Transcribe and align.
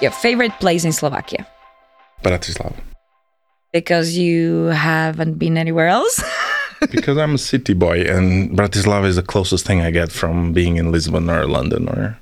Your 0.00 0.10
favorite 0.10 0.52
place 0.60 0.84
in 0.84 0.92
Slovakia? 0.92 1.46
Bratislava. 2.22 2.76
Because 3.72 4.16
you 4.16 4.66
haven't 4.66 5.38
been 5.38 5.56
anywhere 5.56 5.88
else? 5.88 6.22
because 6.90 7.18
I'm 7.18 7.34
a 7.34 7.38
city 7.38 7.74
boy, 7.74 8.02
and 8.02 8.50
Bratislava 8.56 9.06
is 9.06 9.16
the 9.16 9.22
closest 9.22 9.66
thing 9.66 9.80
I 9.80 9.90
get 9.90 10.12
from 10.12 10.52
being 10.52 10.76
in 10.76 10.92
Lisbon 10.92 11.30
or 11.30 11.46
London 11.46 11.88
or. 11.88 12.18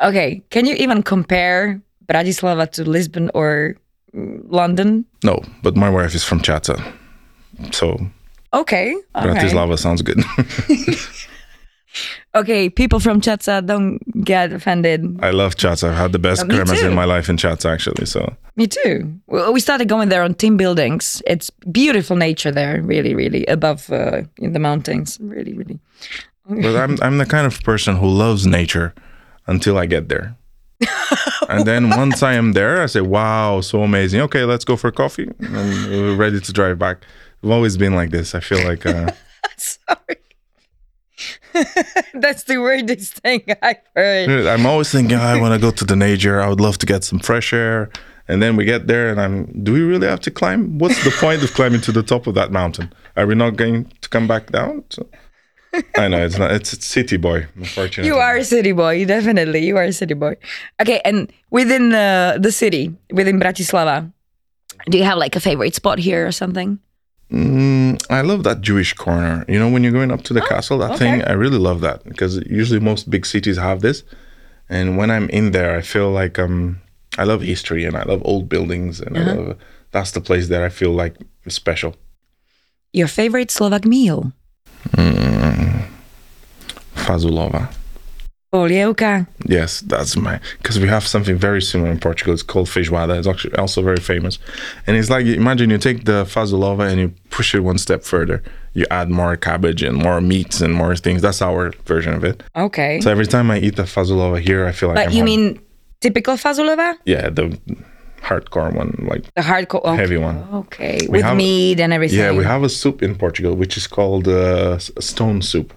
Okay, 0.00 0.42
can 0.50 0.64
you 0.64 0.74
even 0.76 1.02
compare 1.02 1.80
Bratislava 2.08 2.70
to 2.72 2.84
Lisbon 2.84 3.30
or 3.34 3.76
London? 4.14 5.04
No, 5.22 5.40
but 5.62 5.76
my 5.76 5.90
wife 5.90 6.14
is 6.14 6.24
from 6.24 6.40
Chata, 6.40 6.80
so 7.72 8.00
Okay. 8.52 8.94
right. 9.14 9.26
Bratislava 9.26 9.78
sounds 9.78 10.02
good. 10.02 10.18
Okay, 12.34 12.70
people 12.70 13.00
from 13.00 13.20
Chatsa 13.20 13.60
don't 13.66 13.98
get 14.24 14.52
offended. 14.52 15.18
I 15.22 15.30
love 15.30 15.56
Chata. 15.56 15.88
I've 15.90 15.96
had 15.96 16.12
the 16.12 16.18
best 16.18 16.42
Uh, 16.42 16.46
me 16.46 16.64
too. 16.64 16.86
in 16.86 16.94
my 16.94 17.04
life 17.04 17.28
in 17.28 17.36
Chata, 17.36 17.66
actually. 17.72 18.06
So 18.06 18.20
Me 18.56 18.66
too. 18.66 19.12
Well, 19.26 19.52
We 19.52 19.60
started 19.60 19.88
going 19.88 20.08
there 20.08 20.22
on 20.22 20.34
team 20.34 20.56
buildings. 20.56 21.22
It's 21.26 21.50
beautiful 21.72 22.16
nature 22.16 22.52
there, 22.52 22.80
really, 22.82 23.14
really 23.14 23.44
above 23.46 23.90
uh, 23.90 24.22
in 24.38 24.52
the 24.52 24.58
mountains. 24.60 25.18
Really, 25.20 25.54
really. 25.54 25.78
but 26.48 26.76
I'm 26.76 26.96
I'm 27.02 27.18
the 27.18 27.26
kind 27.26 27.46
of 27.46 27.60
person 27.64 27.96
who 27.96 28.06
loves 28.08 28.44
nature 28.46 28.92
until 29.46 29.76
I 29.82 29.86
get 29.86 30.08
there. 30.08 30.34
and 31.48 31.64
then 31.66 31.90
once 31.90 32.22
I 32.22 32.34
am 32.38 32.52
there, 32.54 32.82
I 32.82 32.86
say, 32.86 33.00
"Wow, 33.02 33.60
so 33.62 33.82
amazing! 33.82 34.20
Okay, 34.22 34.44
let's 34.44 34.64
go 34.64 34.76
for 34.76 34.90
coffee." 34.92 35.28
And 35.40 35.90
we're 35.90 36.16
ready 36.16 36.40
to 36.40 36.52
drive 36.52 36.78
back. 36.78 36.96
I've 37.44 37.50
always 37.50 37.76
been 37.76 37.94
like 37.94 38.10
this. 38.10 38.34
I 38.34 38.40
feel 38.40 38.62
like 38.68 38.86
uh, 38.86 39.10
Sorry. 39.56 40.16
That's 42.14 42.44
the 42.44 42.58
weirdest 42.58 43.14
thing 43.14 43.42
I've 43.62 43.76
heard. 43.94 44.46
I'm 44.46 44.66
always 44.66 44.90
thinking, 44.90 45.18
oh, 45.18 45.22
I 45.22 45.40
want 45.40 45.54
to 45.54 45.60
go 45.60 45.70
to 45.70 45.84
the 45.84 45.96
nature. 45.96 46.40
I 46.40 46.48
would 46.48 46.60
love 46.60 46.78
to 46.78 46.86
get 46.86 47.04
some 47.04 47.18
fresh 47.18 47.52
air. 47.52 47.90
And 48.28 48.40
then 48.40 48.54
we 48.54 48.64
get 48.64 48.86
there, 48.86 49.10
and 49.10 49.20
I'm. 49.20 49.46
Do 49.64 49.72
we 49.72 49.80
really 49.80 50.06
have 50.06 50.20
to 50.20 50.30
climb? 50.30 50.78
What's 50.78 51.02
the 51.02 51.10
point 51.10 51.42
of 51.42 51.52
climbing 51.52 51.80
to 51.80 51.92
the 51.92 52.02
top 52.02 52.28
of 52.28 52.34
that 52.36 52.52
mountain? 52.52 52.92
Are 53.16 53.26
we 53.26 53.34
not 53.34 53.56
going 53.56 53.90
to 54.02 54.08
come 54.08 54.28
back 54.28 54.52
down? 54.52 54.84
So, 54.90 55.08
I 55.96 56.06
know 56.06 56.24
it's 56.24 56.38
not. 56.38 56.52
It's, 56.52 56.72
it's 56.72 56.86
city 56.86 57.16
boy, 57.16 57.48
unfortunately. 57.56 58.06
You 58.06 58.18
are 58.18 58.36
a 58.36 58.44
city 58.44 58.70
boy, 58.70 59.04
definitely. 59.04 59.66
You 59.66 59.76
are 59.78 59.84
a 59.84 59.92
city 59.92 60.14
boy. 60.14 60.36
Okay, 60.80 61.00
and 61.04 61.32
within 61.50 61.88
the 61.90 62.38
the 62.40 62.52
city, 62.52 62.94
within 63.12 63.40
Bratislava, 63.40 64.12
do 64.88 64.98
you 64.98 65.04
have 65.04 65.18
like 65.18 65.34
a 65.34 65.40
favorite 65.40 65.74
spot 65.74 65.98
here 65.98 66.24
or 66.24 66.32
something? 66.32 66.78
Mm, 67.30 68.02
I 68.10 68.22
love 68.22 68.42
that 68.44 68.60
Jewish 68.60 68.92
corner. 68.94 69.44
You 69.48 69.58
know, 69.58 69.68
when 69.68 69.82
you're 69.82 69.92
going 69.92 70.10
up 70.10 70.22
to 70.22 70.34
the 70.34 70.40
castle, 70.42 70.78
that 70.78 70.98
thing. 70.98 71.22
I 71.22 71.32
really 71.32 71.58
love 71.58 71.80
that 71.80 72.04
because 72.04 72.36
usually 72.46 72.80
most 72.80 73.08
big 73.08 73.24
cities 73.24 73.56
have 73.56 73.80
this. 73.80 74.02
And 74.68 74.96
when 74.96 75.10
I'm 75.10 75.28
in 75.30 75.52
there, 75.52 75.76
I 75.76 75.80
feel 75.82 76.10
like 76.10 76.38
um, 76.38 76.80
I 77.18 77.24
love 77.24 77.42
history 77.42 77.84
and 77.84 77.96
I 77.96 78.02
love 78.02 78.22
old 78.24 78.48
buildings, 78.48 79.00
and 79.00 79.16
I 79.16 79.32
love 79.32 79.56
that's 79.90 80.12
the 80.12 80.20
place 80.20 80.48
that 80.48 80.62
I 80.62 80.68
feel 80.68 80.92
like 80.92 81.16
special. 81.48 81.96
Your 82.92 83.08
favorite 83.08 83.50
Slovak 83.50 83.84
meal? 83.84 84.32
Fazulova. 86.94 87.79
Polievka. 88.52 89.26
Yes, 89.46 89.80
that's 89.82 90.16
my 90.16 90.40
because 90.58 90.80
we 90.80 90.88
have 90.88 91.06
something 91.06 91.36
very 91.36 91.62
similar 91.62 91.90
in 91.90 92.00
Portugal. 92.00 92.34
It's 92.34 92.42
called 92.42 92.66
feijoada. 92.66 93.16
It's 93.16 93.28
actually 93.28 93.54
also 93.54 93.80
very 93.82 94.00
famous, 94.00 94.38
and 94.88 94.96
it's 94.96 95.08
like 95.08 95.24
imagine 95.26 95.70
you 95.70 95.78
take 95.78 96.04
the 96.04 96.24
fazulova 96.24 96.90
and 96.90 96.98
you 97.00 97.14
push 97.30 97.54
it 97.54 97.60
one 97.60 97.78
step 97.78 98.02
further. 98.02 98.42
You 98.74 98.86
add 98.90 99.08
more 99.08 99.36
cabbage 99.36 99.82
and 99.84 99.96
more 99.96 100.20
meats 100.20 100.60
and 100.60 100.74
more 100.74 100.96
things. 100.96 101.22
That's 101.22 101.40
our 101.42 101.70
version 101.86 102.12
of 102.12 102.24
it. 102.24 102.42
Okay. 102.56 103.00
So 103.00 103.10
every 103.10 103.26
time 103.26 103.50
I 103.52 103.58
eat 103.60 103.76
the 103.76 103.84
fazulova 103.84 104.40
here, 104.40 104.66
I 104.66 104.72
feel 104.72 104.88
like 104.88 104.96
but 104.96 105.06
I'm 105.08 105.12
you 105.12 105.22
mean 105.24 105.60
typical 106.00 106.34
fazulova? 106.34 106.96
yeah 107.04 107.28
the 107.28 107.56
hardcore 108.22 108.72
one, 108.74 109.06
like 109.08 109.22
The 109.34 109.42
hardcore 109.42 109.82
okay. 109.84 109.96
Heavy 109.96 110.16
one. 110.18 110.36
Okay. 110.52 110.98
We 111.02 111.18
With 111.18 111.22
have- 111.22 111.36
meat 111.36 111.78
and 111.80 111.92
everything. 111.92 112.18
yeah. 112.18 112.32
We 112.32 112.44
have 112.44 112.62
a 112.64 112.68
soup 112.68 113.00
in 113.02 113.14
Portugal 113.14 113.54
which 113.54 113.76
is 113.76 113.86
called 113.86 114.26
uh, 114.28 114.78
stone 114.78 115.40
soup. 115.42 115.72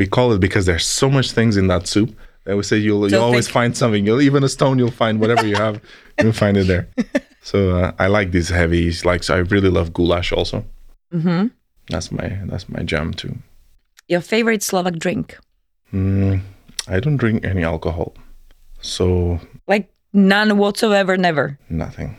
We 0.00 0.06
call 0.06 0.32
it 0.32 0.40
because 0.40 0.64
there's 0.64 0.86
so 0.86 1.10
much 1.10 1.32
things 1.32 1.58
in 1.58 1.66
that 1.66 1.86
soup 1.86 2.16
that 2.44 2.56
we 2.56 2.62
say 2.62 2.78
you'll 2.78 3.12
you 3.12 3.20
always 3.20 3.48
find 3.48 3.76
something. 3.76 4.06
You'll 4.06 4.22
even 4.22 4.42
a 4.42 4.48
stone, 4.48 4.78
you'll 4.78 4.96
find 5.04 5.20
whatever 5.20 5.44
you 5.46 5.56
have, 5.56 5.78
you'll 6.22 6.32
find 6.32 6.56
it 6.56 6.66
there. 6.68 6.88
So 7.42 7.76
uh, 7.76 7.92
I 7.98 8.06
like 8.06 8.30
these 8.32 8.48
heavies. 8.48 9.04
Like 9.04 9.22
so 9.22 9.34
I 9.34 9.40
really 9.52 9.68
love 9.68 9.92
goulash 9.92 10.32
also. 10.32 10.64
hmm 11.12 11.52
That's 11.92 12.08
my 12.10 12.40
that's 12.48 12.64
my 12.72 12.82
jam 12.82 13.12
too. 13.12 13.36
Your 14.08 14.22
favorite 14.24 14.62
Slovak 14.64 14.96
drink? 14.96 15.36
Mm, 15.92 16.40
I 16.88 16.96
don't 16.98 17.18
drink 17.20 17.44
any 17.44 17.62
alcohol, 17.62 18.14
so 18.80 19.36
Like 19.68 19.92
none 20.16 20.56
whatsoever, 20.56 21.20
never. 21.20 21.60
Nothing. 21.68 22.16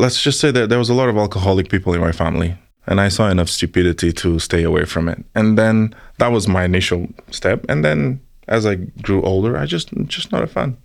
Let's 0.00 0.24
just 0.24 0.40
say 0.40 0.50
that 0.56 0.72
there 0.72 0.80
was 0.80 0.88
a 0.88 0.96
lot 0.96 1.12
of 1.12 1.20
alcoholic 1.20 1.68
people 1.68 1.92
in 1.92 2.00
my 2.00 2.12
family, 2.16 2.56
and 2.86 3.00
I 3.00 3.08
saw 3.08 3.28
enough 3.28 3.48
stupidity 3.48 4.12
to 4.12 4.38
stay 4.38 4.62
away 4.62 4.84
from 4.84 5.08
it. 5.08 5.24
And 5.34 5.58
then 5.58 5.94
that 6.18 6.32
was 6.32 6.46
my 6.48 6.64
initial 6.64 7.08
step. 7.30 7.64
And 7.68 7.84
then 7.84 8.20
as 8.48 8.66
I 8.66 8.76
grew 9.02 9.22
older, 9.22 9.56
I 9.56 9.66
just 9.66 9.92
just 10.06 10.32
not 10.32 10.42
a 10.42 10.46
fan. 10.46 10.76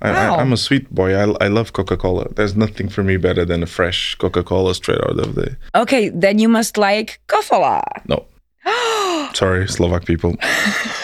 I, 0.00 0.10
Wow. 0.10 0.34
I, 0.34 0.40
I'm 0.40 0.52
a 0.52 0.56
sweet 0.56 0.90
boy. 0.92 1.14
I, 1.14 1.44
I 1.44 1.48
love 1.48 1.72
Coca 1.72 1.96
Cola. 1.96 2.28
There's 2.34 2.56
nothing 2.56 2.88
for 2.88 3.04
me 3.04 3.16
better 3.18 3.44
than 3.44 3.62
a 3.62 3.66
fresh 3.66 4.16
Coca 4.16 4.42
Cola 4.42 4.74
straight 4.74 4.98
out 5.00 5.18
of 5.18 5.36
the. 5.36 5.56
Okay, 5.76 6.08
then 6.08 6.38
you 6.40 6.48
must 6.48 6.76
like 6.76 7.20
kofola. 7.28 7.82
No. 8.08 8.26
Sorry, 9.34 9.68
Slovak 9.68 10.04
people. 10.04 10.34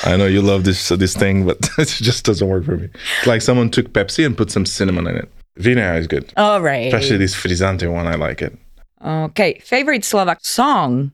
I 0.04 0.16
know 0.16 0.26
you 0.26 0.42
love 0.42 0.64
this 0.64 0.88
this 0.88 1.14
thing, 1.14 1.46
but 1.46 1.58
it 1.78 1.88
just 1.88 2.24
doesn't 2.24 2.48
work 2.48 2.64
for 2.64 2.76
me. 2.76 2.88
It's 3.18 3.26
like 3.26 3.42
someone 3.42 3.70
took 3.70 3.92
Pepsi 3.92 4.26
and 4.26 4.36
put 4.36 4.50
some 4.50 4.66
cinnamon 4.66 5.06
in 5.06 5.16
it. 5.16 5.28
Vinea 5.58 5.98
is 5.98 6.06
good. 6.06 6.32
All 6.36 6.60
right. 6.60 6.86
Especially 6.86 7.18
this 7.18 7.34
frizzante 7.34 7.86
one, 7.92 8.06
I 8.06 8.14
like 8.14 8.42
it. 8.42 8.56
Okay, 9.04 9.60
favorite 9.64 10.04
Slovak 10.04 10.44
song? 10.44 11.12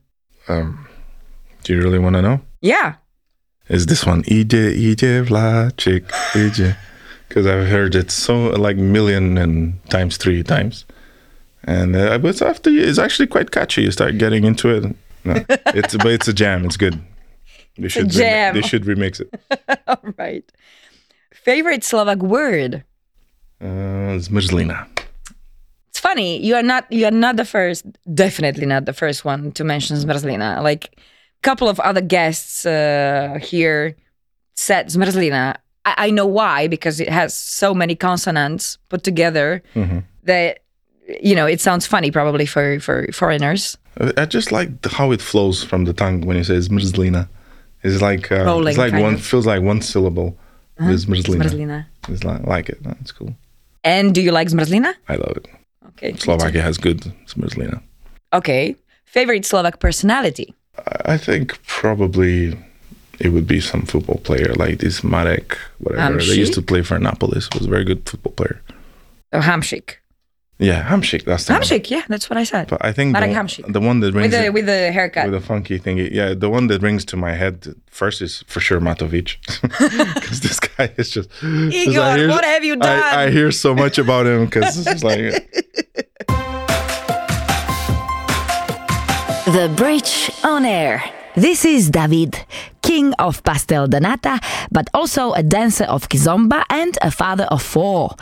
Um, 0.48 0.86
do 1.64 1.74
you 1.74 1.80
really 1.82 1.98
want 1.98 2.16
to 2.16 2.22
know? 2.22 2.40
Yeah. 2.60 2.94
Is 3.68 3.86
this 3.86 4.04
one 4.06 4.22
Ije 4.24 4.74
Ije 4.76 5.24
Vlachik 5.26 6.08
Ije? 6.32 6.76
Because 7.28 7.46
I've 7.46 7.66
heard 7.68 7.94
it 7.94 8.10
so 8.10 8.50
like 8.50 8.76
million 8.76 9.38
and 9.38 9.80
times 9.90 10.16
three 10.16 10.42
times, 10.42 10.84
and 11.64 11.96
uh, 11.96 12.18
but 12.18 12.40
after 12.42 12.70
it's 12.70 12.98
actually 12.98 13.26
quite 13.26 13.50
catchy. 13.50 13.82
You 13.82 13.90
start 13.90 14.18
getting 14.18 14.44
into 14.44 14.68
it. 14.68 14.84
No, 15.24 15.34
it's 15.74 15.96
but 15.96 16.12
it's 16.12 16.28
a 16.28 16.32
jam. 16.34 16.64
It's 16.64 16.76
good. 16.76 17.00
They 17.76 17.88
should 17.88 18.10
jam. 18.10 18.54
they 18.54 18.62
should 18.62 18.84
remix 18.84 19.20
it. 19.20 19.34
All 19.88 20.12
right. 20.16 20.44
Favorite 21.32 21.82
Slovak 21.82 22.22
word? 22.22 22.84
Uh, 23.60 24.20
zmrzlina. 24.20 24.86
Funny. 26.04 26.36
You 26.44 26.54
are 26.56 26.62
not. 26.62 26.84
You 26.92 27.06
are 27.06 27.18
not 27.26 27.36
the 27.36 27.46
first. 27.46 27.86
Definitely 28.12 28.66
not 28.66 28.84
the 28.84 28.92
first 28.92 29.24
one 29.24 29.52
to 29.52 29.64
mention 29.64 29.96
Zmrzlina. 29.96 30.62
Like 30.62 30.84
a 30.84 31.42
couple 31.42 31.66
of 31.66 31.80
other 31.80 32.02
guests 32.02 32.66
uh, 32.66 33.38
here 33.40 33.96
said 34.54 34.88
Zmrzlina. 34.88 35.56
I, 35.86 35.94
I 36.06 36.10
know 36.10 36.26
why 36.26 36.68
because 36.68 37.00
it 37.00 37.08
has 37.08 37.34
so 37.34 37.72
many 37.72 37.94
consonants 37.96 38.76
put 38.90 39.02
together 39.02 39.62
that 40.24 40.58
you 41.24 41.34
know 41.34 41.46
it 41.46 41.60
sounds 41.62 41.86
funny 41.86 42.10
probably 42.10 42.44
for 42.44 42.78
for 42.80 43.08
foreigners. 43.10 43.78
I 44.18 44.26
just 44.26 44.52
like 44.52 44.84
how 44.84 45.10
it 45.10 45.22
flows 45.22 45.64
from 45.64 45.86
the 45.86 45.94
tongue 45.94 46.26
when 46.26 46.36
you 46.36 46.44
say 46.44 46.58
zmrzlina. 46.58 47.28
It's 47.82 48.02
like 48.02 48.30
uh, 48.30 48.44
Rolling, 48.44 48.68
it's 48.68 48.78
like 48.78 48.92
one 48.92 49.14
of. 49.14 49.24
feels 49.24 49.46
like 49.46 49.62
one 49.62 49.80
syllable. 49.80 50.36
It's 50.80 51.06
zmrzlina. 51.06 51.44
Zmrzlina. 51.44 51.86
It's 52.08 52.24
like, 52.24 52.42
like 52.46 52.68
it. 52.68 52.82
That's 52.82 53.12
cool. 53.12 53.34
And 53.84 54.14
do 54.14 54.20
you 54.20 54.32
like 54.32 54.48
zmrzlina? 54.48 54.92
I 55.08 55.16
love 55.16 55.36
it. 55.36 55.46
Okay. 55.96 56.16
Slovakia 56.16 56.62
has 56.62 56.78
good 56.78 57.00
zmrzlina. 57.26 57.32
Okay. 57.32 57.34
me 57.34 57.38
too. 57.38 57.42
Slovakia 57.42 57.52
has 57.52 57.78
good 57.78 57.80
zmrzlina. 57.80 57.80
Okay. 58.32 58.76
Favorite 59.04 59.44
Slovak 59.46 59.78
personality? 59.78 60.54
I 61.06 61.16
think 61.16 61.62
probably 61.66 62.58
it 63.20 63.28
would 63.28 63.46
be 63.46 63.60
some 63.60 63.82
football 63.82 64.18
player 64.18 64.52
like 64.54 64.78
this 64.78 65.04
Marek, 65.04 65.56
whatever. 65.78 66.18
They 66.18 66.34
used 66.34 66.54
to 66.54 66.62
play 66.62 66.82
for 66.82 66.98
Napolis. 66.98 67.52
Was 67.54 67.66
a 67.66 67.70
very 67.70 67.84
good 67.84 68.08
football 68.08 68.32
player. 68.32 68.60
Oh, 69.32 69.40
Hamšík. 69.40 70.02
Yeah, 70.58 70.84
Hamšík. 70.88 71.24
That's 71.24 71.46
the 71.46 71.54
one. 71.54 71.80
Yeah, 71.88 72.02
that's 72.08 72.30
what 72.30 72.36
I 72.36 72.44
said. 72.44 72.68
But 72.68 72.84
I 72.84 72.92
think 72.92 73.12
Marek 73.12 73.30
the, 73.30 73.36
Hamšík. 73.36 73.72
the 73.72 73.80
one 73.80 73.98
that 74.00 74.14
With 74.14 74.22
rings 74.22 74.32
the 74.32 74.50
with 74.50 74.66
the 74.66 74.92
haircut. 74.92 75.26
with 75.26 75.34
a 75.34 75.40
funky 75.40 75.78
thingy. 75.80 76.10
Yeah, 76.12 76.34
the 76.34 76.48
one 76.48 76.68
that 76.68 76.80
rings 76.80 77.04
to 77.06 77.16
my 77.16 77.32
head 77.32 77.74
first 77.90 78.22
is 78.22 78.44
for 78.46 78.60
sure 78.60 78.80
Matovic, 78.80 79.36
because 80.14 80.40
this 80.40 80.60
guy 80.60 80.92
is 80.96 81.10
just. 81.10 81.28
Igor, 81.42 82.16
hear- 82.16 82.28
what 82.28 82.44
have 82.44 82.62
you 82.64 82.76
done? 82.76 83.02
I, 83.02 83.24
I 83.24 83.30
hear 83.30 83.50
so 83.50 83.74
much 83.74 83.98
about 83.98 84.26
him 84.26 84.44
because 84.44 84.76
it's 84.78 84.86
just 84.86 85.02
like 85.04 85.50
The 89.46 89.72
Bridge 89.76 90.30
on 90.42 90.64
Air. 90.64 91.02
This 91.36 91.64
is 91.64 91.90
David, 91.90 92.38
king 92.80 93.12
of 93.14 93.42
pastel 93.42 93.88
de 93.88 93.98
nata, 93.98 94.38
but 94.70 94.88
also 94.94 95.32
a 95.32 95.42
dancer 95.42 95.82
of 95.82 96.08
kizomba 96.08 96.62
and 96.70 96.96
a 97.02 97.10
father 97.10 97.42
of 97.50 97.60
four. 97.60 98.14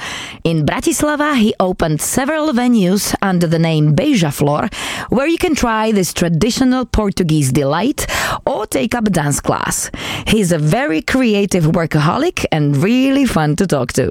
In 0.45 0.65
Bratislava, 0.65 1.37
he 1.37 1.55
opened 1.61 2.01
several 2.01 2.49
venues 2.55 3.15
under 3.21 3.47
the 3.47 3.59
name 3.59 3.95
Beija 3.95 4.33
Flor, 4.33 4.71
where 5.11 5.27
you 5.27 5.37
can 5.37 5.55
try 5.55 5.93
this 5.93 6.15
traditional 6.15 6.87
Portuguese 6.87 7.53
delight 7.53 8.07
or 8.47 8.67
take 8.67 8.95
up 8.95 9.07
a 9.07 9.11
dance 9.11 9.41
class. 9.41 9.91
He's 10.27 10.51
a 10.51 10.59
very 10.59 11.03
creative 11.03 11.65
workaholic 11.65 12.47
and 12.51 12.79
really 12.79 13.27
fun 13.27 13.57
to 13.57 13.67
talk 13.67 13.93
to. 13.93 14.07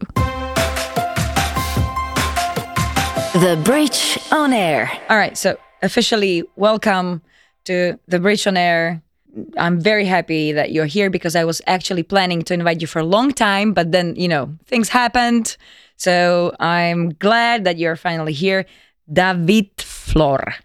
The 3.34 3.60
Bridge 3.64 4.20
on 4.32 4.54
Air. 4.54 4.92
All 5.10 5.18
right, 5.18 5.36
so 5.36 5.58
officially 5.82 6.44
welcome 6.56 7.24
to 7.66 8.00
The 8.08 8.20
Bridge 8.20 8.48
on 8.48 8.58
Air. 8.58 9.02
I'm 9.58 9.80
very 9.80 10.06
happy 10.06 10.52
that 10.52 10.72
you're 10.72 10.86
here 10.88 11.10
because 11.10 11.36
I 11.36 11.46
was 11.46 11.62
actually 11.66 12.04
planning 12.04 12.42
to 12.44 12.54
invite 12.54 12.82
you 12.82 12.88
for 12.88 13.00
a 13.00 13.06
long 13.06 13.32
time, 13.32 13.74
but 13.74 13.92
then, 13.92 14.16
you 14.16 14.28
know, 14.28 14.54
things 14.66 14.90
happened. 14.90 15.56
So 15.96 16.54
I'm 16.60 17.10
glad 17.12 17.64
that 17.64 17.78
you're 17.78 17.96
finally 17.96 18.34
here. 18.34 18.66
David 19.12 19.70
Flor. 19.80 20.56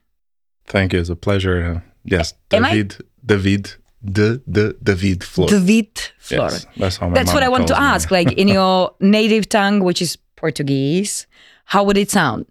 Thank 0.67 0.93
you. 0.93 1.01
It's 1.01 1.11
a 1.11 1.17
pleasure. 1.17 1.85
Yes, 2.05 2.35
David, 2.49 2.97
David, 3.25 3.75
the 4.03 4.43
the 4.47 4.77
David 4.83 5.23
Flor. 5.25 5.49
David 5.49 5.99
Flor. 6.19 6.51
Yes, 6.51 6.67
that's 6.77 6.97
how 6.97 7.09
my 7.09 7.15
That's 7.15 7.33
what 7.33 7.43
I 7.43 7.49
want 7.49 7.69
to 7.69 7.75
me. 7.75 7.81
ask. 7.81 8.11
Like 8.11 8.33
in 8.33 8.49
your 8.57 8.95
native 9.01 9.49
tongue, 9.49 9.81
which 9.81 10.01
is 10.03 10.17
Portuguese, 10.37 11.27
how 11.67 11.85
would 11.85 11.97
it 11.97 12.11
sound? 12.11 12.47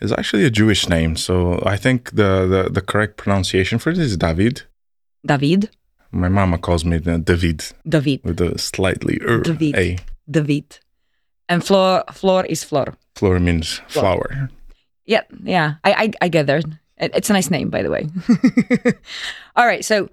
It's 0.00 0.12
actually 0.12 0.44
a 0.44 0.50
Jewish 0.50 0.88
name, 0.88 1.16
so 1.16 1.62
I 1.64 1.76
think 1.76 2.10
the, 2.10 2.46
the, 2.46 2.70
the 2.70 2.80
correct 2.80 3.16
pronunciation 3.16 3.78
for 3.78 3.90
it 3.90 3.98
is 3.98 4.16
David. 4.16 4.62
David? 5.24 5.70
My 6.10 6.28
mama 6.28 6.58
calls 6.58 6.84
me 6.84 6.98
David 6.98 7.64
David. 7.88 8.20
with 8.24 8.40
a 8.40 8.58
slightly 8.58 9.18
er, 9.22 9.40
David. 9.40 9.74
a. 9.76 9.98
David. 10.30 10.78
And 11.48 11.64
Flor, 11.64 12.04
Flor 12.12 12.44
is 12.46 12.64
Flor. 12.64 12.94
Flor 13.14 13.38
means 13.38 13.80
flower. 13.88 14.50
Yeah, 15.04 15.22
yeah, 15.42 15.74
I, 15.84 15.92
I, 15.92 16.10
I 16.22 16.28
get 16.28 16.46
there. 16.46 16.60
It's 16.98 17.30
a 17.30 17.32
nice 17.32 17.50
name, 17.50 17.70
by 17.70 17.82
the 17.82 17.90
way. 17.90 18.08
All 19.56 19.66
right, 19.66 19.84
so 19.84 20.08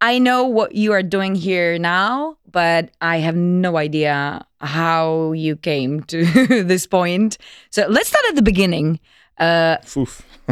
I 0.00 0.18
know 0.18 0.44
what 0.44 0.74
you 0.74 0.92
are 0.92 1.02
doing 1.02 1.34
here 1.34 1.78
now, 1.78 2.36
but 2.50 2.90
I 3.00 3.18
have 3.18 3.36
no 3.36 3.76
idea 3.76 4.46
how 4.60 5.32
you 5.32 5.56
came 5.56 6.02
to 6.04 6.24
this 6.64 6.86
point. 6.86 7.38
So 7.70 7.86
let's 7.88 8.08
start 8.08 8.24
at 8.28 8.36
the 8.36 8.42
beginning. 8.42 9.00
Uh, 9.38 9.76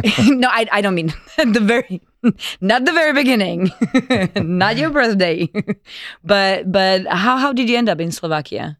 no, 0.27 0.47
I, 0.49 0.67
I 0.71 0.81
don't 0.81 0.95
mean 0.95 1.13
at 1.37 1.53
the 1.53 1.59
very, 1.59 2.01
not 2.61 2.85
the 2.85 2.91
very 2.91 3.13
beginning, 3.13 3.71
not 4.35 4.77
your 4.77 4.89
birthday, 4.89 5.49
but 6.23 6.71
but 6.71 7.05
how 7.07 7.37
how 7.37 7.53
did 7.53 7.69
you 7.69 7.77
end 7.77 7.89
up 7.89 7.99
in 7.99 8.11
Slovakia? 8.11 8.77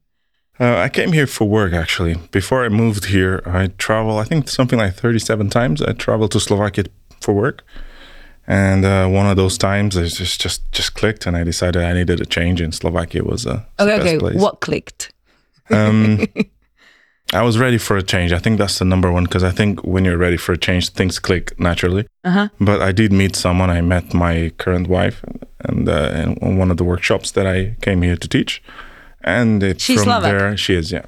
Uh, 0.59 0.75
I 0.75 0.89
came 0.89 1.13
here 1.13 1.27
for 1.27 1.45
work 1.47 1.73
actually. 1.73 2.15
Before 2.31 2.65
I 2.65 2.69
moved 2.69 3.05
here, 3.05 3.41
I 3.45 3.67
travel. 3.77 4.17
I 4.17 4.23
think 4.23 4.49
something 4.49 4.79
like 4.79 4.95
thirty-seven 4.95 5.49
times. 5.49 5.81
I 5.81 5.93
traveled 5.93 6.31
to 6.31 6.39
Slovakia 6.39 6.85
for 7.21 7.33
work, 7.33 7.63
and 8.49 8.83
uh, 8.83 9.07
one 9.07 9.29
of 9.29 9.37
those 9.37 9.57
times 9.57 9.95
it 9.95 10.09
just 10.09 10.41
just 10.41 10.59
just 10.73 10.91
clicked, 10.95 11.25
and 11.27 11.37
I 11.37 11.43
decided 11.45 11.81
I 11.83 11.93
needed 11.93 12.19
a 12.19 12.25
change, 12.25 12.59
and 12.65 12.73
Slovakia 12.73 13.23
was 13.23 13.45
uh, 13.45 13.61
the 13.77 13.83
Okay, 13.83 13.99
okay, 14.01 14.17
place. 14.19 14.35
what 14.41 14.59
clicked? 14.59 15.13
Um, 15.69 16.25
I 17.33 17.43
was 17.43 17.57
ready 17.59 17.77
for 17.77 17.95
a 17.95 18.01
change. 18.01 18.33
I 18.33 18.39
think 18.39 18.57
that's 18.57 18.79
the 18.79 18.85
number 18.85 19.11
one 19.11 19.23
because 19.25 19.43
I 19.43 19.51
think 19.51 19.83
when 19.85 20.03
you're 20.03 20.17
ready 20.17 20.37
for 20.37 20.53
a 20.53 20.57
change, 20.57 20.89
things 20.89 21.19
click 21.19 21.53
naturally. 21.59 22.07
Uh 22.23 22.31
huh. 22.31 22.47
But 22.59 22.81
I 22.81 22.91
did 22.91 23.11
meet 23.13 23.35
someone. 23.35 23.69
I 23.69 23.81
met 23.81 24.13
my 24.13 24.51
current 24.57 24.87
wife, 24.87 25.21
and 25.59 25.87
uh, 25.87 26.33
in 26.41 26.57
one 26.57 26.71
of 26.71 26.77
the 26.77 26.83
workshops 26.83 27.31
that 27.31 27.45
I 27.45 27.75
came 27.81 28.01
here 28.01 28.17
to 28.17 28.27
teach. 28.27 28.63
And 29.23 29.61
it, 29.61 29.79
She's 29.81 29.99
from 30.03 30.05
Slovak? 30.05 30.23
there, 30.23 30.57
she 30.57 30.73
is, 30.73 30.91
yeah. 30.91 31.05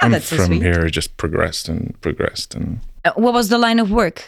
Oh, 0.00 0.06
and 0.06 0.22
from 0.22 0.46
sweet. 0.46 0.62
here, 0.62 0.86
it 0.86 0.92
just 0.92 1.16
progressed 1.16 1.68
and 1.68 1.92
progressed. 2.00 2.54
And 2.54 2.78
Uh, 2.78 2.91
what 3.16 3.32
was 3.34 3.48
the 3.48 3.58
line 3.58 3.78
of 3.80 3.90
work? 3.90 4.22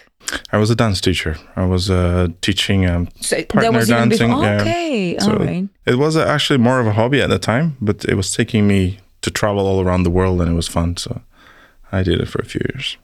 I 0.52 0.56
was 0.56 0.70
a 0.70 0.74
dance 0.74 1.00
teacher. 1.00 1.36
I 1.56 1.64
was 1.66 1.90
uh, 1.90 2.28
teaching 2.40 2.86
um, 2.86 3.08
So 3.20 3.42
partner 3.44 3.84
dancing. 3.84 4.28
before. 4.30 4.44
yeah. 4.44 4.60
Okay, 4.60 5.18
So 5.18 5.32
all 5.32 5.38
right. 5.38 5.68
It 5.86 5.96
was 5.98 6.16
uh, 6.16 6.24
actually 6.34 6.58
more 6.58 6.80
of 6.80 6.86
a 6.86 6.92
hobby 6.92 7.20
at 7.22 7.28
the 7.28 7.38
time, 7.38 7.76
but 7.80 8.04
it 8.04 8.14
was 8.14 8.32
taking 8.34 8.66
me 8.66 8.98
to 9.20 9.30
travel 9.30 9.66
all 9.66 9.80
around 9.80 10.02
the 10.04 10.10
world, 10.10 10.40
and 10.40 10.50
it 10.50 10.54
was 10.54 10.68
fun. 10.68 10.96
So 10.96 11.20
I 11.92 12.02
did 12.02 12.20
it 12.20 12.26
for 12.28 12.40
a 12.40 12.44
few 12.44 12.60
years. 12.74 12.96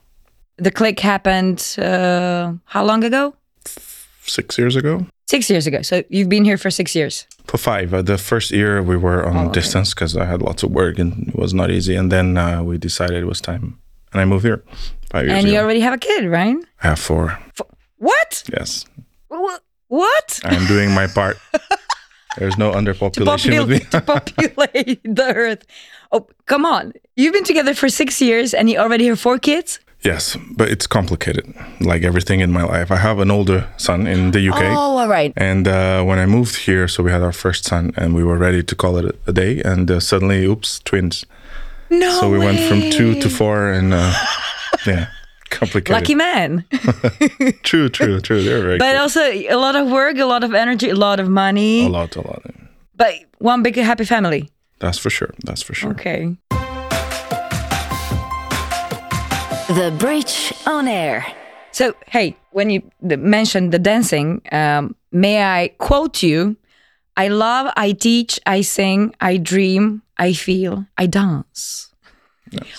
The 0.57 0.71
click 0.71 1.01
happened 1.01 1.77
uh, 1.79 2.53
how 2.65 2.85
long 2.85 3.05
ago? 3.05 3.35
Six 4.27 4.59
years 4.59 4.77
ago. 4.77 5.07
Six 5.29 5.49
years 5.51 5.67
ago. 5.67 5.83
So 5.83 6.03
you've 6.09 6.29
been 6.29 6.45
here 6.45 6.59
for 6.59 6.71
six 6.71 6.95
years. 6.95 7.27
For 7.47 7.59
five, 7.59 7.95
uh, 7.95 8.03
the 8.03 8.19
first 8.19 8.51
year 8.51 8.83
we 8.83 8.97
were 8.97 9.25
on 9.27 9.37
Oh, 9.37 9.41
okay. 9.45 9.61
distance 9.61 9.95
because 9.95 10.17
I 10.17 10.25
had 10.25 10.43
lots 10.43 10.63
of 10.63 10.71
work 10.71 10.99
and 10.99 11.29
it 11.29 11.37
was 11.37 11.53
not 11.55 11.71
easy. 11.71 11.95
And 11.97 12.11
then 12.11 12.37
uh, 12.37 12.63
we 12.63 12.79
decided 12.79 13.23
it 13.23 13.27
was 13.27 13.41
time, 13.41 13.79
and 14.13 14.21
I 14.21 14.25
moved 14.25 14.45
here 14.45 14.63
five 15.11 15.27
years 15.27 15.39
and 15.45 15.49
you 15.53 15.59
already 15.59 15.81
have 15.81 15.95
a 15.95 15.99
kid, 15.99 16.25
right? 16.31 16.57
I 16.83 16.87
have 16.89 16.99
four. 16.99 17.39
What? 17.99 18.45
Yes, 18.57 18.87
Wh- 19.31 19.61
What? 19.89 20.41
I 20.45 20.55
am 20.55 20.67
doing 20.67 20.95
my 20.95 21.07
part. 21.07 21.37
There's 22.39 22.57
no 22.57 22.71
To, 22.73 22.79
underpopulation 22.79 23.59
with 23.67 23.69
me. 23.71 23.79
popul- 23.81 23.91
to 23.91 24.01
populate 24.01 25.01
the 25.17 25.33
earth. 25.35 25.65
Oh, 26.13 26.27
come 26.47 26.65
on. 26.65 26.93
You've 27.17 27.33
been 27.33 27.45
together 27.45 27.75
for 27.75 27.89
six 27.89 28.21
years 28.21 28.55
and 28.55 28.71
you 28.71 28.79
already 28.79 29.07
have 29.09 29.19
four 29.21 29.39
kids? 29.39 29.81
yes, 30.03 30.35
but 30.57 30.71
it's 30.71 30.87
complicated, 30.87 31.45
like 31.81 32.03
everything 32.07 32.41
in 32.41 32.51
my 32.51 32.63
life. 32.63 32.91
I 32.91 32.97
have 32.97 33.19
an 33.21 33.31
older 33.31 33.67
son 33.77 34.07
in 34.07 34.31
the 34.31 34.49
UK. 34.49 34.63
Oh, 34.63 34.97
all 34.99 35.09
right. 35.09 35.31
And 35.37 35.69
uh, 35.69 36.03
when 36.05 36.19
I 36.19 36.25
moved 36.27 36.57
here, 36.67 36.89
so 36.89 37.03
we 37.03 37.11
had 37.11 37.21
our 37.23 37.33
first 37.33 37.65
son, 37.67 37.93
and 37.99 38.15
we 38.15 38.25
were 38.25 38.39
ready 38.39 38.63
to 38.63 38.75
call 38.75 38.97
it 38.97 39.15
a, 39.27 39.33
day. 39.33 39.61
And 39.63 39.91
uh, 39.91 40.01
suddenly, 40.01 40.47
oops, 40.47 40.81
twins. 40.85 41.27
No. 41.91 42.11
so 42.19 42.31
we 42.31 42.39
went 42.39 42.61
from 42.61 42.81
two 42.91 43.21
to 43.21 43.29
four, 43.29 43.69
and 43.71 43.93
uh, 43.93 44.11
yeah, 44.87 45.09
complicated. 45.51 45.93
Lucky 45.93 46.15
man. 46.15 46.65
True, 47.63 47.89
true, 47.89 48.21
true. 48.21 48.43
They're 48.43 48.63
very 48.63 48.79
but 48.79 48.91
cute. 48.91 49.01
also 49.01 49.21
a 49.21 49.55
lot 49.57 49.77
of 49.77 49.91
work, 49.91 50.17
a 50.19 50.25
lot 50.25 50.45
of 50.45 50.55
energy, 50.55 50.89
a 50.91 50.95
lot 50.95 51.21
of 51.21 51.29
money. 51.29 51.87
a 51.87 51.89
lot, 51.89 52.17
a 52.17 52.21
lot. 52.21 52.43
But 52.97 53.15
one 53.39 53.63
big 53.63 53.77
happy 53.77 54.05
family. 54.05 54.51
That's 54.79 54.99
for 54.99 55.11
sure. 55.11 55.33
That's 55.45 55.63
for 55.63 55.75
sure. 55.75 55.91
Okay. 55.93 56.37
The 59.69 59.95
Bridge 59.99 60.53
on 60.67 60.89
Air. 60.89 61.25
So, 61.73 61.95
hey, 62.09 62.37
when 62.51 62.71
you 62.71 62.83
th- 63.07 63.21
mentioned 63.21 63.73
the 63.73 63.79
dancing, 63.79 64.43
um, 64.51 64.97
may 65.13 65.43
I 65.45 65.69
quote 65.79 66.23
you? 66.23 66.57
I 67.17 67.29
love, 67.29 67.73
I 67.77 67.93
teach, 67.93 68.41
I 68.47 68.63
sing, 68.63 69.15
I 69.21 69.37
dream, 69.37 70.03
I 70.19 70.33
feel, 70.33 70.87
I 70.99 71.07
dance. 71.07 71.90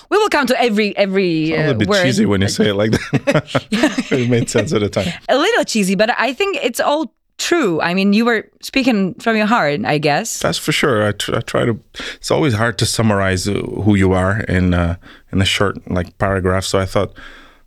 We 0.10 0.18
will 0.18 0.30
come 0.30 0.48
to 0.48 0.62
every 0.62 0.96
every 0.98 1.54
A 1.54 1.56
uh, 1.56 1.62
little 1.62 1.80
bit 1.80 1.88
word. 1.88 2.04
cheesy 2.04 2.26
when 2.26 2.42
you 2.42 2.48
say 2.50 2.70
it 2.70 2.76
like 2.76 2.92
that. 2.92 3.68
it 4.12 4.30
made 4.30 4.50
sense 4.50 4.74
at 4.74 4.82
the 4.82 4.90
time. 4.90 5.12
a 5.30 5.38
little 5.38 5.64
cheesy, 5.64 5.96
but 5.96 6.10
I 6.20 6.34
think 6.34 6.58
it's 6.62 6.80
all 6.80 7.14
true. 7.38 7.82
I 7.82 7.94
mean, 7.94 8.14
you 8.14 8.26
were 8.26 8.50
speaking 8.62 9.16
from 9.16 9.36
your 9.38 9.48
heart, 9.48 9.82
I 9.86 9.98
guess. 9.98 10.40
That's 10.40 10.58
for 10.58 10.72
sure. 10.72 11.08
I, 11.08 11.12
tr- 11.14 11.36
I 11.38 11.42
try 11.42 11.66
to. 11.66 11.80
It's 12.16 12.32
always 12.32 12.54
hard 12.54 12.78
to 12.80 12.86
summarize 12.86 13.48
uh, 13.48 13.54
who 13.54 13.96
you 13.96 14.14
are 14.14 14.42
in 14.42 14.74
uh, 14.74 14.96
in 15.32 15.42
a 15.42 15.46
short 15.46 15.90
like 15.90 16.18
paragraph. 16.18 16.66
So 16.66 16.80
I 16.80 16.86
thought. 16.86 17.14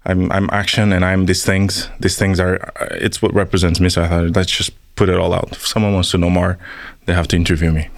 I'm 0.06 0.30
I'm 0.30 0.50
action 0.52 0.92
and 0.92 1.02
I'm 1.02 1.24
these 1.24 1.46
things. 1.46 1.88
These 1.98 2.18
things 2.18 2.38
are 2.38 2.56
uh, 2.78 2.88
it's 3.00 3.22
what 3.22 3.32
represents 3.32 3.80
me. 3.80 3.88
So 3.88 4.02
I 4.02 4.08
thought 4.08 4.36
let's 4.36 4.52
just 4.52 4.70
put 4.96 5.08
it 5.08 5.18
all 5.18 5.32
out. 5.32 5.52
If 5.52 5.66
someone 5.66 5.94
wants 5.94 6.10
to 6.10 6.18
know 6.18 6.28
more, 6.28 6.58
they 7.06 7.14
have 7.14 7.26
to 7.28 7.36
interview 7.36 7.72
me. 7.72 7.88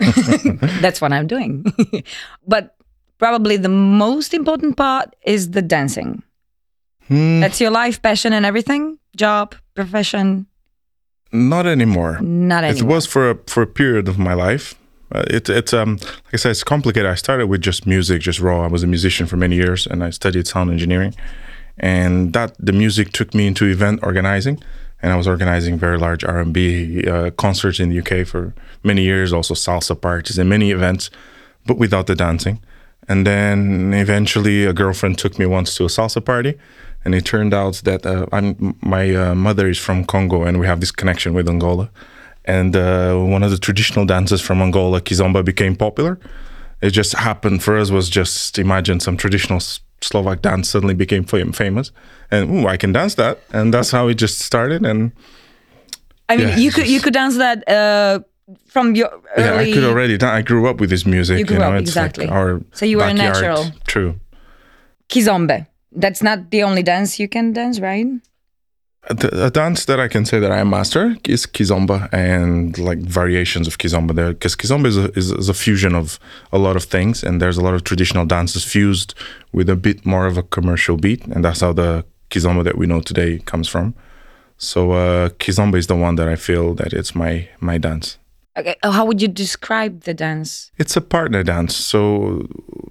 That's 0.80 1.00
what 1.00 1.12
I'm 1.12 1.28
doing. 1.28 1.64
but 2.48 2.74
probably 3.22 3.56
the 3.56 3.74
most 4.04 4.34
important 4.34 4.76
part 4.76 5.08
is 5.34 5.50
the 5.56 5.62
dancing. 5.62 6.10
Hmm, 7.08 7.40
That's 7.42 7.60
your 7.60 7.70
life, 7.82 7.96
passion, 8.02 8.32
and 8.32 8.44
everything. 8.44 8.98
Job, 9.16 9.54
profession. 9.74 10.46
not 11.32 11.66
anymore. 11.66 12.14
Not 12.20 12.64
anymore. 12.64 12.90
It 12.90 12.94
was 12.94 13.04
for 13.12 13.22
a 13.30 13.34
for 13.52 13.62
a 13.62 13.70
period 13.80 14.06
of 14.12 14.16
my 14.18 14.34
life, 14.48 14.66
Uh, 15.14 15.36
it, 15.36 15.48
it's 15.60 15.72
um 15.80 15.90
like 16.26 16.34
I 16.36 16.38
said, 16.42 16.50
it's 16.56 16.64
complicated. 16.74 17.08
I 17.16 17.18
started 17.26 17.46
with 17.52 17.62
just 17.66 17.80
music, 17.94 18.18
just 18.28 18.40
raw. 18.40 18.58
I 18.66 18.70
was 18.76 18.82
a 18.82 18.86
musician 18.96 19.26
for 19.30 19.36
many 19.44 19.56
years, 19.64 19.80
and 19.90 19.98
I 20.08 20.10
studied 20.20 20.46
sound 20.52 20.70
engineering, 20.70 21.12
and 21.92 22.32
that 22.32 22.50
the 22.66 22.72
music 22.72 23.06
took 23.18 23.30
me 23.38 23.44
into 23.50 23.64
event 23.76 23.96
organizing, 24.02 24.56
and 25.02 25.08
I 25.14 25.16
was 25.16 25.26
organizing 25.34 25.74
very 25.86 25.98
large 26.06 26.22
R 26.36 26.38
and 26.44 26.52
B 26.56 26.58
uh, 27.14 27.30
concerts 27.44 27.78
in 27.82 27.86
the 27.90 27.98
UK 28.02 28.12
for 28.32 28.42
many 28.82 29.02
years, 29.10 29.32
also 29.32 29.54
salsa 29.54 29.94
parties 30.08 30.38
and 30.40 30.48
many 30.48 30.68
events, 30.78 31.10
but 31.66 31.76
without 31.78 32.06
the 32.06 32.14
dancing. 32.14 32.56
And 33.08 33.26
then 33.26 33.92
eventually, 33.94 34.64
a 34.64 34.72
girlfriend 34.72 35.18
took 35.18 35.38
me 35.38 35.46
once 35.46 35.74
to 35.76 35.84
a 35.84 35.88
salsa 35.88 36.24
party, 36.24 36.54
and 37.04 37.14
it 37.14 37.24
turned 37.24 37.52
out 37.52 37.82
that 37.84 38.06
uh, 38.06 38.26
my 38.80 39.14
uh, 39.14 39.34
mother 39.34 39.68
is 39.68 39.78
from 39.78 40.04
Congo, 40.04 40.44
and 40.44 40.60
we 40.60 40.66
have 40.66 40.80
this 40.80 40.92
connection 40.92 41.34
with 41.34 41.48
Angola. 41.48 41.90
And 42.44 42.74
uh, 42.76 43.16
one 43.16 43.42
of 43.42 43.50
the 43.50 43.58
traditional 43.58 44.06
dances 44.06 44.40
from 44.40 44.62
Angola, 44.62 45.00
kizomba, 45.00 45.44
became 45.44 45.74
popular. 45.76 46.18
It 46.80 46.90
just 46.90 47.14
happened 47.14 47.62
for 47.62 47.76
us 47.76 47.90
was 47.90 48.08
just 48.08 48.58
imagine 48.58 49.00
some 49.00 49.16
traditional 49.16 49.56
S- 49.56 49.80
Slovak 50.00 50.42
dance 50.42 50.68
suddenly 50.68 50.94
became 50.94 51.24
fam- 51.24 51.52
famous, 51.52 51.92
and 52.30 52.50
ooh, 52.50 52.66
I 52.66 52.76
can 52.76 52.92
dance 52.92 53.14
that, 53.16 53.38
and 53.52 53.72
that's 53.72 53.90
how 53.92 54.08
it 54.08 54.14
just 54.14 54.40
started. 54.40 54.84
And 54.84 55.12
I 56.28 56.36
mean, 56.36 56.48
Yeah, 56.48 56.56
you 56.56 56.70
could 56.72 56.88
you 56.88 57.00
could 57.00 57.14
dance 57.14 57.36
that 57.36 57.62
uh, 57.68 58.20
from 58.66 58.94
your 58.94 59.10
early. 59.36 59.46
yeah, 59.46 59.56
I 59.56 59.72
could 59.72 59.84
already. 59.84 60.20
I 60.20 60.42
grew 60.42 60.68
up 60.68 60.80
with 60.80 60.90
this 60.90 61.04
music. 61.06 61.38
You 61.38 61.44
grew 61.44 61.58
know, 61.58 61.72
up, 61.72 61.80
it's 61.80 61.90
exactly. 61.90 62.26
Like 62.26 62.34
our 62.34 62.60
So 62.72 62.86
you 62.86 62.98
were 62.98 63.04
a 63.04 63.14
natural. 63.14 63.70
True. 63.86 64.18
Kizomba. 65.08 65.66
That's 65.92 66.22
not 66.22 66.50
the 66.50 66.62
only 66.62 66.82
dance 66.82 67.20
you 67.20 67.28
can 67.28 67.52
dance, 67.52 67.78
right? 67.78 68.06
The, 69.10 69.46
a 69.46 69.50
dance 69.50 69.84
that 69.86 69.98
I 69.98 70.06
can 70.06 70.24
say 70.24 70.38
that 70.38 70.52
I 70.52 70.62
master 70.62 71.16
is 71.24 71.44
kizomba 71.44 72.08
and 72.12 72.78
like 72.78 72.98
variations 72.98 73.66
of 73.66 73.76
kizomba 73.76 74.14
there 74.14 74.32
because 74.32 74.54
kizomba 74.54 74.86
is 74.86 74.96
a, 74.96 75.10
is, 75.18 75.32
is 75.32 75.48
a 75.48 75.54
fusion 75.54 75.96
of 75.96 76.20
a 76.52 76.58
lot 76.58 76.76
of 76.76 76.84
things 76.84 77.24
and 77.24 77.42
there's 77.42 77.56
a 77.56 77.62
lot 77.62 77.74
of 77.74 77.82
traditional 77.82 78.26
dances 78.26 78.64
fused 78.64 79.14
with 79.52 79.68
a 79.68 79.74
bit 79.74 80.06
more 80.06 80.26
of 80.26 80.38
a 80.38 80.44
commercial 80.44 80.96
beat 80.96 81.24
and 81.26 81.44
that's 81.44 81.62
how 81.62 81.72
the 81.72 82.04
kizomba 82.30 82.62
that 82.62 82.78
we 82.78 82.86
know 82.86 83.00
today 83.00 83.40
comes 83.40 83.66
from 83.66 83.92
so 84.56 84.92
uh, 84.92 85.30
kizomba 85.30 85.78
is 85.78 85.88
the 85.88 85.96
one 85.96 86.14
that 86.14 86.28
I 86.28 86.36
feel 86.36 86.72
that 86.74 86.92
it's 86.92 87.12
my 87.12 87.48
my 87.58 87.78
dance 87.78 88.18
Okay. 88.56 88.76
uh, 88.82 88.90
How 88.90 89.04
would 89.06 89.22
you 89.22 89.28
describe 89.28 90.02
the 90.02 90.12
dance? 90.14 90.70
it's 90.78 90.96
a 90.96 91.00
partner 91.00 91.42
dance. 91.42 91.74
So 91.76 92.46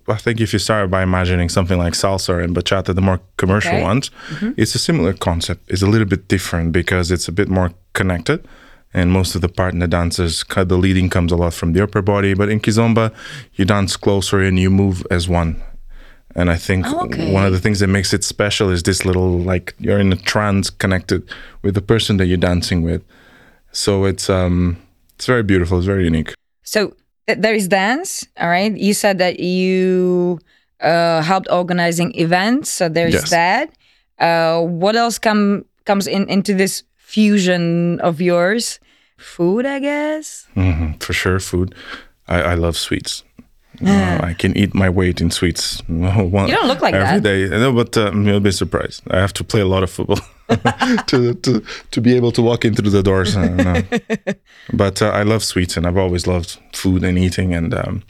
I 0.07 0.15
think 0.17 0.41
if 0.41 0.53
you 0.53 0.59
start 0.59 0.89
by 0.89 1.03
imagining 1.03 1.49
something 1.49 1.77
like 1.77 1.93
salsa 1.93 2.43
and 2.43 2.55
bachata, 2.55 2.93
the 2.95 3.01
more 3.01 3.19
commercial 3.37 3.73
Okay. 3.75 3.83
ones, 3.83 4.11
it's 4.57 4.75
a 4.75 4.79
similar 4.79 5.13
concept. 5.13 5.61
It's 5.71 5.83
a 5.83 5.87
little 5.87 6.07
bit 6.07 6.27
different 6.27 6.71
because 6.71 7.11
it's 7.11 7.27
a 7.27 7.31
bit 7.31 7.47
more 7.49 7.71
connected. 7.93 8.39
And 8.93 9.11
most 9.11 9.35
of 9.35 9.41
the 9.41 9.47
partner 9.49 9.87
dances, 9.87 10.43
the 10.49 10.77
leading 10.77 11.09
comes 11.09 11.31
a 11.31 11.35
lot 11.37 11.53
from 11.53 11.73
the 11.73 11.81
upper 11.83 12.01
body. 12.01 12.33
But 12.33 12.49
in 12.49 12.59
kizomba, 12.59 13.11
you 13.53 13.63
dance 13.65 13.95
closer 13.97 14.41
and 14.41 14.59
you 14.59 14.69
move 14.69 15.05
as 15.11 15.29
one. 15.29 15.55
And 16.35 16.49
I 16.49 16.57
think 16.57 16.85
Oh, 16.87 17.05
okay. 17.05 17.31
one 17.31 17.45
of 17.45 17.51
the 17.53 17.59
things 17.59 17.79
that 17.79 17.87
makes 17.87 18.13
it 18.13 18.23
special 18.23 18.69
is 18.71 18.83
this 18.83 19.05
little 19.05 19.37
like 19.53 19.75
you're 19.79 19.99
in 19.99 20.11
a 20.11 20.15
trance 20.17 20.69
connected 20.71 21.21
with 21.61 21.73
the 21.75 21.81
person 21.81 22.17
that 22.17 22.25
you're 22.25 22.37
dancing 22.51 22.81
with. 22.83 23.01
So 23.71 24.05
it's 24.05 24.29
um 24.29 24.77
it's 25.21 25.27
very 25.29 25.43
beautiful. 25.43 25.77
It's 25.77 25.85
very 25.85 26.03
unique. 26.03 26.33
So 26.63 26.97
th- 27.27 27.37
there 27.37 27.53
is 27.53 27.67
dance. 27.67 28.25
All 28.41 28.49
right. 28.49 28.73
You 28.75 28.95
said 28.97 29.19
that 29.19 29.39
you 29.39 30.39
uh, 30.81 31.21
helped 31.21 31.45
organizing 31.51 32.09
events. 32.17 32.71
So 32.73 32.89
there's 32.89 33.13
Yes. 33.13 33.29
that. 33.29 33.69
Uh, 34.17 34.65
what 34.65 34.95
else 34.95 35.19
come 35.19 35.65
comes 35.85 36.07
in 36.07 36.25
into 36.27 36.55
this 36.57 36.81
fusion 36.97 37.99
of 38.01 38.19
yours? 38.19 38.79
Food, 39.17 39.65
I 39.69 39.77
guess. 39.79 40.47
hmm 40.57 40.93
for 40.99 41.13
sure, 41.13 41.39
food. 41.39 41.75
I, 42.27 42.41
I 42.41 42.53
love 42.55 42.75
sweets. 42.75 43.23
Uh, 43.85 44.19
I 44.23 44.33
can 44.33 44.55
eat 44.57 44.73
my 44.73 44.89
weight 44.89 45.21
in 45.21 45.31
sweets. 45.31 45.81
One, 45.87 46.47
You 46.47 46.55
don't 46.55 46.67
look 46.67 46.81
like 46.81 46.93
every 46.93 47.19
that. 47.19 47.23
day. 47.23 47.47
No, 47.49 47.71
but 47.73 47.97
um, 47.97 48.27
you'll 48.27 48.39
be 48.39 48.51
surprised. 48.51 49.01
I 49.09 49.17
have 49.19 49.33
to 49.33 49.43
play 49.43 49.61
a 49.61 49.65
lot 49.65 49.83
of 49.83 49.89
football 49.89 50.19
to, 51.07 51.33
to 51.33 51.63
to 51.91 52.01
be 52.01 52.15
able 52.15 52.31
to 52.33 52.41
walk 52.41 52.65
in 52.65 52.75
through 52.75 52.91
the 52.91 53.03
doors. 53.03 53.35
Uh. 53.35 53.81
But 54.73 55.01
uh, 55.01 55.09
I 55.09 55.23
love 55.23 55.43
sweets, 55.43 55.77
and 55.77 55.85
I've 55.87 55.97
always 55.97 56.27
loved 56.27 56.57
food 56.73 57.03
and 57.03 57.17
eating. 57.17 57.53
And 57.53 57.73
um, 57.73 58.03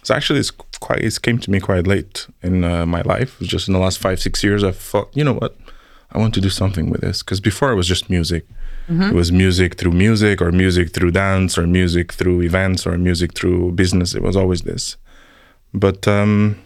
it's 0.00 0.10
actually 0.10 0.40
it's 0.40 0.50
quite 0.80 1.00
it 1.04 1.20
came 1.22 1.38
to 1.38 1.50
me 1.50 1.60
quite 1.60 1.86
late 1.86 2.26
in 2.42 2.64
uh, 2.64 2.86
my 2.86 3.02
life. 3.02 3.36
Just 3.40 3.68
in 3.68 3.74
the 3.74 3.80
last 3.80 3.98
five 3.98 4.18
six 4.20 4.42
years. 4.44 4.62
I 4.64 4.72
thought, 4.72 5.08
you 5.14 5.24
know 5.24 5.34
what, 5.34 5.56
I 6.12 6.18
want 6.18 6.34
to 6.34 6.40
do 6.40 6.48
something 6.50 6.90
with 6.90 7.00
this 7.00 7.22
because 7.22 7.40
before 7.40 7.70
it 7.72 7.76
was 7.76 7.88
just 7.88 8.08
music. 8.10 8.44
It 8.88 9.14
was 9.14 9.32
music 9.32 9.74
through 9.78 9.90
music, 9.94 10.40
or 10.40 10.52
music 10.52 10.92
through 10.94 11.10
dance, 11.10 11.58
or 11.58 11.66
music 11.66 12.12
through 12.12 12.42
events, 12.42 12.86
or 12.86 12.96
music 12.96 13.34
through 13.34 13.72
business. 13.72 14.14
It 14.14 14.22
was 14.22 14.36
always 14.36 14.62
this. 14.62 14.96
But 15.76 16.08
um, 16.08 16.56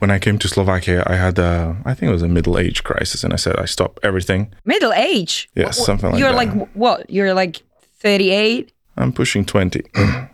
when 0.00 0.10
I 0.10 0.18
came 0.20 0.38
to 0.38 0.48
Slovakia, 0.48 1.02
I 1.06 1.16
had 1.16 1.38
a, 1.38 1.76
I 1.84 1.94
think 1.94 2.10
it 2.10 2.12
was 2.12 2.22
a 2.22 2.28
middle 2.28 2.58
age 2.58 2.84
crisis, 2.84 3.24
and 3.24 3.32
I 3.32 3.36
said 3.36 3.56
I 3.56 3.64
stop 3.66 3.98
everything. 4.02 4.52
Middle 4.64 4.92
age. 4.92 5.48
Yeah, 5.56 5.70
something 5.72 6.10
like 6.10 6.14
that. 6.14 6.20
You're 6.20 6.36
like 6.36 6.52
what? 6.76 7.08
You're 7.10 7.32
like 7.34 7.62
38. 8.00 8.70
I'm 8.96 9.12
pushing 9.12 9.44
20. 9.44 9.82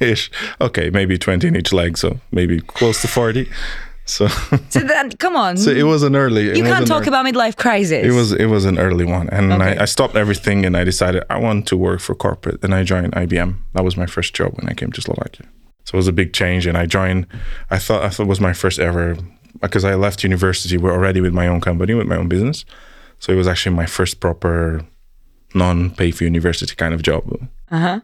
Ish. 0.00 0.30
Okay, 0.60 0.90
maybe 0.90 1.16
20 1.18 1.48
in 1.48 1.56
each 1.56 1.72
leg, 1.72 1.96
so 1.96 2.20
maybe 2.30 2.60
close 2.60 3.00
to 3.02 3.08
40. 3.08 3.48
So, 4.04 4.26
So 4.68 4.80
then, 4.80 5.10
come 5.12 5.36
on. 5.36 5.56
so 5.56 5.70
it 5.70 5.84
was 5.84 6.02
an 6.02 6.16
early. 6.16 6.56
You 6.56 6.64
can't 6.64 6.86
talk 6.86 7.06
about 7.06 7.24
midlife 7.24 7.56
crisis. 7.56 8.04
It 8.04 8.10
was 8.12 8.32
it 8.32 8.46
was 8.46 8.64
an 8.66 8.76
early 8.78 9.04
one, 9.06 9.28
and 9.30 9.52
Okay. 9.52 9.78
I, 9.78 9.82
I 9.82 9.86
stopped 9.86 10.16
everything, 10.16 10.66
and 10.66 10.76
I 10.76 10.84
decided 10.84 11.22
I 11.30 11.38
want 11.38 11.66
to 11.68 11.76
work 11.76 12.00
for 12.00 12.14
corporate, 12.14 12.58
and 12.64 12.74
I 12.74 12.82
joined 12.82 13.12
IBM. 13.14 13.54
That 13.74 13.84
was 13.84 13.96
my 13.96 14.06
first 14.06 14.34
job 14.34 14.52
when 14.58 14.68
I 14.68 14.74
came 14.74 14.90
to 14.92 15.00
Slovakia. 15.00 15.46
So 15.84 15.94
it 15.94 15.96
was 15.96 16.08
a 16.08 16.12
big 16.12 16.32
change, 16.32 16.66
and 16.66 16.76
I 16.78 16.86
joined. 16.86 17.26
I 17.70 17.78
thought 17.78 18.02
I 18.02 18.08
thought 18.08 18.24
it 18.24 18.28
was 18.28 18.40
my 18.40 18.52
first 18.52 18.78
ever 18.78 19.16
because 19.60 19.84
I 19.84 19.94
left 19.94 20.22
university. 20.24 20.76
We're 20.76 20.92
already 20.92 21.20
with 21.20 21.32
my 21.32 21.46
own 21.46 21.60
company, 21.60 21.94
with 21.94 22.06
my 22.06 22.16
own 22.16 22.28
business. 22.28 22.64
So 23.18 23.32
it 23.32 23.36
was 23.36 23.46
actually 23.46 23.76
my 23.76 23.86
first 23.86 24.20
proper 24.20 24.84
non-pay 25.54 26.10
for 26.10 26.24
university 26.24 26.74
kind 26.74 26.94
of 26.94 27.02
job. 27.02 27.48
Uh 27.70 27.78
huh. 27.78 28.00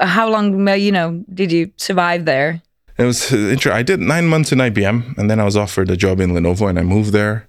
How 0.00 0.28
long, 0.28 0.66
you 0.68 0.90
know, 0.90 1.22
did 1.32 1.52
you 1.52 1.70
survive 1.76 2.24
there? 2.24 2.62
It 2.96 3.04
was 3.04 3.32
uh, 3.32 3.36
inter- 3.36 3.72
I 3.72 3.82
did 3.82 4.00
nine 4.00 4.26
months 4.26 4.50
in 4.52 4.58
IBM, 4.58 5.18
and 5.18 5.30
then 5.30 5.40
I 5.40 5.44
was 5.44 5.56
offered 5.56 5.90
a 5.90 5.96
job 5.96 6.20
in 6.20 6.30
Lenovo, 6.30 6.68
and 6.68 6.78
I 6.78 6.82
moved 6.82 7.12
there. 7.12 7.48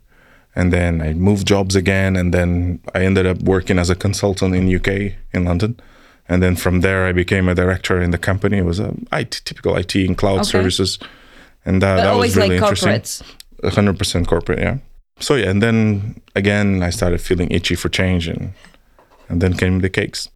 And 0.57 0.71
then 0.71 1.01
I 1.01 1.13
moved 1.13 1.47
jobs 1.47 1.75
again, 1.75 2.15
and 2.15 2.33
then 2.33 2.79
I 2.93 3.03
ended 3.03 3.25
up 3.25 3.39
working 3.41 3.77
as 3.77 3.89
a 3.89 3.95
consultant 3.95 4.55
in 4.55 4.73
UK 4.73 5.13
in 5.33 5.45
London. 5.45 5.79
And 6.27 6.41
then 6.41 6.55
from 6.55 6.81
there, 6.81 7.05
I 7.05 7.11
became 7.13 7.47
a 7.47 7.53
director 7.55 8.01
in 8.01 8.11
the 8.11 8.17
company. 8.17 8.57
It 8.57 8.65
was 8.65 8.79
a 8.79 8.93
IT, 9.13 9.41
typical 9.45 9.75
IT 9.77 9.95
and 9.95 10.17
cloud 10.17 10.39
Okay. 10.39 10.49
services, 10.49 10.97
and 11.65 11.83
uh, 11.83 11.95
But 11.97 12.03
that 12.03 12.07
always 12.13 12.35
was 12.35 12.37
really 12.37 12.59
like 12.59 12.69
interesting. 12.69 12.89
corporates. 12.91 13.73
hundred 13.73 13.97
percent 13.97 14.27
corporate, 14.27 14.59
yeah. 14.59 14.77
So 15.19 15.35
yeah, 15.35 15.49
and 15.49 15.61
then 15.61 16.19
again, 16.35 16.81
I 16.83 16.89
started 16.91 17.21
feeling 17.21 17.49
itchy 17.51 17.75
for 17.75 17.89
change, 17.89 18.27
and 18.27 18.53
and 19.29 19.39
then 19.41 19.53
came 19.53 19.79
the 19.81 19.89
cakes. 19.89 20.29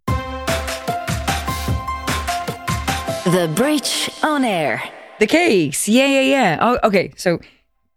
The 3.24 3.50
Bridge 3.54 4.10
on 4.22 4.44
Air. 4.44 4.82
The 5.18 5.26
cakes. 5.26 5.88
Yeah, 5.88 6.06
yeah, 6.06 6.22
yeah. 6.22 6.58
Oh, 6.60 6.78
okay. 6.82 7.12
So 7.16 7.38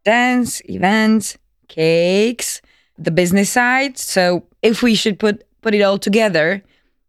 dance, 0.04 0.62
events, 0.70 1.38
cakes, 1.70 2.62
the 2.98 3.10
business 3.12 3.50
side. 3.50 3.98
So 3.98 4.44
if 4.62 4.84
we 4.84 4.96
should 4.96 5.18
put 5.20 5.44
put 5.62 5.74
it 5.74 5.82
all 5.82 5.98
together, 5.98 6.62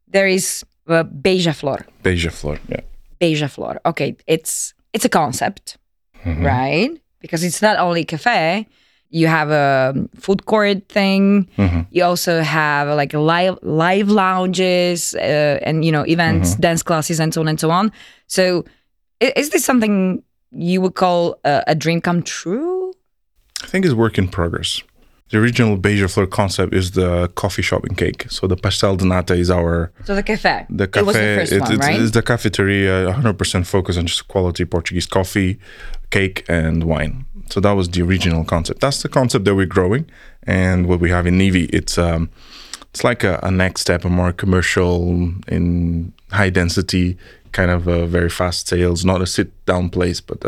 there 0.08 0.28
is 0.28 0.64
uh, 0.88 1.04
Beija 1.04 1.54
Flor. 1.54 1.86
Beija 2.02 2.30
Flor, 2.30 2.58
yeah. 2.68 2.80
Beija 3.20 3.48
Flor. 3.50 3.80
Okay, 3.86 4.16
it's 4.26 4.74
it's 4.92 5.04
a 5.04 5.08
concept, 5.08 5.76
right? 6.24 6.90
Because 7.20 7.42
it's 7.44 7.62
not 7.62 7.78
only 7.78 8.04
cafe. 8.04 8.66
You 9.10 9.28
have 9.28 9.50
a 9.50 9.94
food 10.18 10.44
court 10.46 10.88
thing. 10.88 11.48
You 11.90 12.04
also 12.04 12.40
have 12.42 12.88
like 12.96 13.12
live 13.12 13.58
live 13.62 14.08
lounges 14.08 15.14
uh, 15.14 15.58
and 15.62 15.84
you 15.84 15.92
know 15.92 16.04
events, 16.06 16.56
dance 16.56 16.82
classes, 16.82 17.20
and 17.20 17.32
so 17.32 17.40
on 17.40 17.48
and 17.48 17.60
so 17.60 17.70
on. 17.70 17.92
So, 18.26 18.64
is 19.20 19.50
this 19.50 19.64
something 19.64 20.22
you 20.50 20.80
would 20.80 20.94
call 20.94 21.38
a, 21.44 21.62
a 21.68 21.74
dream 21.74 22.00
come 22.00 22.22
true? 22.22 22.92
I 23.62 23.66
think 23.66 23.84
it's 23.84 23.94
work 23.94 24.18
in 24.18 24.28
progress. 24.28 24.82
The 25.34 25.40
original 25.40 25.76
Beija 25.76 26.30
concept 26.30 26.72
is 26.72 26.92
the 26.92 27.26
coffee 27.34 27.60
shop 27.60 27.82
and 27.82 27.98
cake. 27.98 28.26
So 28.30 28.46
the 28.46 28.54
pastel 28.56 28.94
de 28.94 29.04
nata 29.04 29.34
is 29.34 29.50
our 29.50 29.90
So 30.04 30.14
the 30.14 30.22
cafe. 30.22 30.64
the 30.70 30.86
cafe. 30.86 31.00
It 31.00 31.06
was 31.06 31.16
the 31.16 31.36
first 31.40 31.52
it- 31.52 31.60
one, 31.60 31.72
it's, 31.72 31.80
right? 31.80 32.00
it's 32.00 32.10
the 32.12 32.22
cafeteria, 32.22 33.12
100% 33.12 33.66
focus 33.66 33.96
on 33.96 34.06
just 34.06 34.28
quality 34.28 34.64
Portuguese 34.64 35.06
coffee, 35.06 35.58
cake, 36.10 36.44
and 36.48 36.84
wine. 36.84 37.24
So 37.50 37.58
that 37.62 37.72
was 37.72 37.88
the 37.88 38.02
original 38.02 38.44
concept. 38.44 38.78
That's 38.80 39.02
the 39.02 39.08
concept 39.08 39.44
that 39.46 39.56
we're 39.56 39.66
growing, 39.66 40.06
and 40.44 40.86
what 40.86 41.00
we 41.00 41.10
have 41.10 41.26
in 41.26 41.36
Nivy, 41.36 41.68
it's 41.72 41.98
um, 41.98 42.30
it's 42.92 43.02
like 43.02 43.24
a, 43.24 43.40
a 43.42 43.50
next 43.50 43.80
step, 43.80 44.04
a 44.04 44.08
more 44.08 44.30
commercial, 44.32 45.32
in 45.48 46.12
high 46.30 46.50
density, 46.50 47.18
kind 47.50 47.72
of 47.72 47.88
a 47.88 48.06
very 48.06 48.30
fast 48.30 48.68
sales, 48.68 49.04
not 49.04 49.20
a 49.20 49.26
sit 49.26 49.48
down 49.66 49.90
place, 49.90 50.20
but 50.20 50.44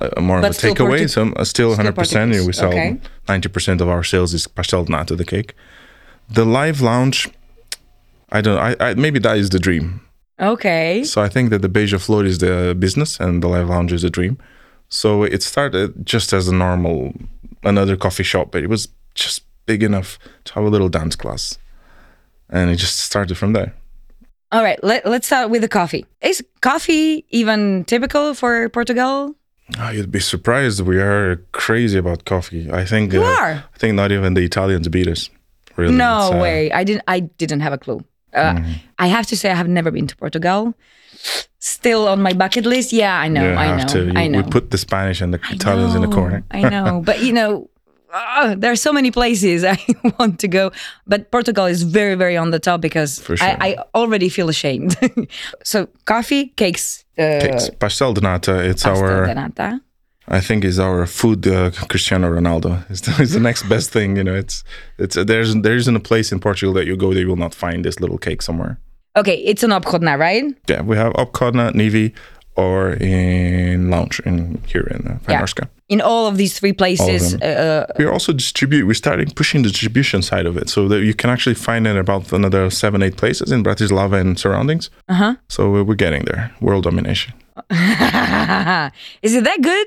uh, 0.00 0.20
more 0.20 0.40
But 0.40 0.50
of 0.50 0.64
a 0.64 0.68
takeaway. 0.68 1.08
So 1.08 1.32
uh, 1.32 1.44
still 1.44 1.74
100%. 1.74 1.94
Portuguese, 1.94 2.46
we 2.46 2.52
sell 2.52 2.68
okay. 2.68 3.00
90% 3.26 3.80
of 3.80 3.88
our 3.88 4.04
sales 4.04 4.34
is 4.34 4.46
pastel 4.46 4.84
nata, 4.86 5.16
the 5.16 5.24
cake. 5.24 5.54
The 6.28 6.44
live 6.44 6.80
lounge, 6.80 7.28
I 8.30 8.40
don't. 8.40 8.58
I, 8.58 8.76
I 8.78 8.94
maybe 8.94 9.18
that 9.20 9.36
is 9.36 9.50
the 9.50 9.58
dream. 9.58 10.00
Okay. 10.40 11.04
So 11.04 11.20
I 11.22 11.28
think 11.28 11.50
that 11.50 11.60
the 11.60 11.68
Beija 11.68 12.00
Flor 12.00 12.24
is 12.24 12.38
the 12.38 12.74
business 12.78 13.20
and 13.20 13.42
the 13.42 13.48
live 13.48 13.68
lounge 13.68 13.92
is 13.92 14.04
a 14.04 14.10
dream. 14.10 14.38
So 14.88 15.22
it 15.22 15.42
started 15.42 16.06
just 16.06 16.32
as 16.32 16.48
a 16.48 16.54
normal, 16.54 17.12
another 17.62 17.96
coffee 17.96 18.22
shop, 18.22 18.50
but 18.52 18.62
it 18.62 18.68
was 18.68 18.88
just 19.14 19.42
big 19.66 19.82
enough 19.82 20.18
to 20.44 20.54
have 20.54 20.64
a 20.64 20.68
little 20.68 20.88
dance 20.88 21.14
class. 21.14 21.58
And 22.48 22.70
it 22.70 22.76
just 22.76 22.98
started 22.98 23.36
from 23.36 23.52
there. 23.52 23.74
All 24.52 24.64
right, 24.64 24.82
let, 24.82 25.06
let's 25.06 25.28
start 25.28 25.50
with 25.50 25.62
the 25.62 25.68
coffee. 25.68 26.06
Is 26.22 26.42
coffee 26.60 27.24
even 27.28 27.84
typical 27.84 28.34
for 28.34 28.68
Portugal? 28.70 29.36
Oh, 29.78 29.90
you'd 29.90 30.10
be 30.10 30.20
surprised. 30.20 30.80
We 30.80 30.98
are 31.00 31.36
crazy 31.52 31.98
about 31.98 32.24
coffee. 32.24 32.70
I 32.70 32.84
think. 32.84 33.12
You 33.12 33.22
uh, 33.22 33.26
are? 33.26 33.64
I 33.74 33.78
think 33.78 33.94
not 33.94 34.12
even 34.12 34.34
the 34.34 34.42
Italians 34.42 34.88
beat 34.88 35.08
us. 35.08 35.30
Really. 35.76 35.94
No 35.94 36.32
uh, 36.32 36.40
way. 36.40 36.72
I 36.72 36.84
didn't. 36.84 37.04
I 37.06 37.20
didn't 37.20 37.60
have 37.60 37.72
a 37.72 37.78
clue. 37.78 38.04
Uh, 38.32 38.60
I 38.98 39.08
have 39.08 39.26
to 39.26 39.36
say, 39.36 39.50
I 39.50 39.54
have 39.54 39.68
never 39.68 39.90
been 39.90 40.06
to 40.06 40.16
Portugal. 40.16 40.74
Still 41.58 42.08
on 42.08 42.22
my 42.22 42.32
bucket 42.32 42.64
list. 42.64 42.92
Yeah, 42.92 43.18
I 43.18 43.28
know. 43.28 43.42
You 43.42 43.56
I 43.56 43.66
know. 43.66 43.76
have 43.78 43.86
to. 43.88 44.04
You, 44.06 44.12
I 44.16 44.26
know. 44.26 44.42
We 44.42 44.50
put 44.50 44.70
the 44.70 44.78
Spanish 44.78 45.20
and 45.20 45.34
the 45.34 45.40
I 45.42 45.54
Italians 45.54 45.94
in 45.94 46.02
the 46.02 46.08
corner. 46.08 46.44
I 46.50 46.68
know, 46.68 47.02
but 47.04 47.22
you 47.22 47.32
know, 47.32 47.69
uh, 48.12 48.54
there 48.56 48.72
are 48.72 48.76
so 48.76 48.92
many 48.92 49.10
places 49.10 49.64
I 49.74 49.78
want 50.18 50.38
to 50.40 50.48
go, 50.48 50.72
but 51.06 51.30
Portugal 51.30 51.66
is 51.66 51.82
very, 51.82 52.14
very 52.14 52.36
on 52.36 52.50
the 52.50 52.58
top 52.58 52.80
because 52.80 53.22
sure. 53.24 53.36
I, 53.40 53.56
I 53.60 53.76
already 53.94 54.28
feel 54.28 54.48
ashamed. 54.48 54.96
so 55.64 55.88
coffee, 56.04 56.48
cakes, 56.56 57.04
uh, 57.18 57.40
Cakes. 57.40 57.70
Pastel 57.78 58.14
de 58.14 58.20
nata. 58.20 58.58
It's 58.60 58.82
pastel 58.82 59.08
our. 59.08 59.34
nata. 59.34 59.80
I 60.28 60.40
think 60.40 60.64
is 60.64 60.78
our 60.78 61.06
food 61.06 61.46
uh, 61.46 61.70
Cristiano 61.88 62.30
Ronaldo. 62.30 62.84
It's 62.90 63.00
the, 63.00 63.22
it's 63.22 63.32
the 63.32 63.40
next 63.40 63.68
best 63.68 63.90
thing. 63.90 64.16
You 64.16 64.24
know, 64.24 64.34
it's 64.34 64.64
it's 64.98 65.16
there's 65.16 65.54
there 65.56 65.76
isn't 65.76 65.96
a 65.96 66.00
place 66.00 66.32
in 66.32 66.40
Portugal 66.40 66.72
that 66.74 66.86
you 66.86 66.96
go 66.96 67.12
that 67.12 67.20
you 67.20 67.28
will 67.28 67.36
not 67.36 67.54
find 67.54 67.84
this 67.84 68.00
little 68.00 68.18
cake 68.18 68.42
somewhere. 68.42 68.78
Okay, 69.16 69.38
it's 69.44 69.64
an 69.64 69.70
Obchodná, 69.70 70.16
right? 70.16 70.44
Yeah, 70.68 70.82
we 70.82 70.96
have 70.96 71.12
Obchodná, 71.14 71.74
Nivy, 71.74 72.14
or 72.56 72.92
in 73.00 73.90
Lounge 73.90 74.20
in 74.26 74.60
here 74.66 74.86
in 74.90 75.06
uh, 75.06 75.18
Yeah. 75.28 75.46
In 75.88 76.00
all 76.00 76.26
of 76.26 76.36
these 76.36 76.58
three 76.58 76.72
places. 76.72 77.36
them. 77.38 77.40
Uh, 77.42 77.84
We 77.98 78.06
also 78.06 78.32
distribute. 78.32 78.86
We're 78.86 78.94
starting 78.94 79.30
pushing 79.34 79.62
the 79.64 79.70
distribution 79.70 80.22
side 80.22 80.46
of 80.48 80.56
it, 80.56 80.68
so 80.70 80.88
that 80.88 81.00
you 81.02 81.14
can 81.14 81.30
actually 81.30 81.56
find 81.56 81.86
it 81.86 81.96
about 81.96 82.32
another 82.32 82.70
seven, 82.70 83.02
eight 83.02 83.16
places 83.16 83.50
in 83.52 83.62
Bratislava 83.62 84.20
and 84.20 84.38
surroundings. 84.38 84.90
uh 85.08 85.14
huh. 85.14 85.34
So 85.48 85.70
we're 85.72 85.84
we're 85.84 85.96
getting 86.06 86.24
there. 86.26 86.50
World 86.60 86.84
domination. 86.84 87.32
is 89.22 89.34
it 89.34 89.44
that 89.44 89.58
good 89.62 89.86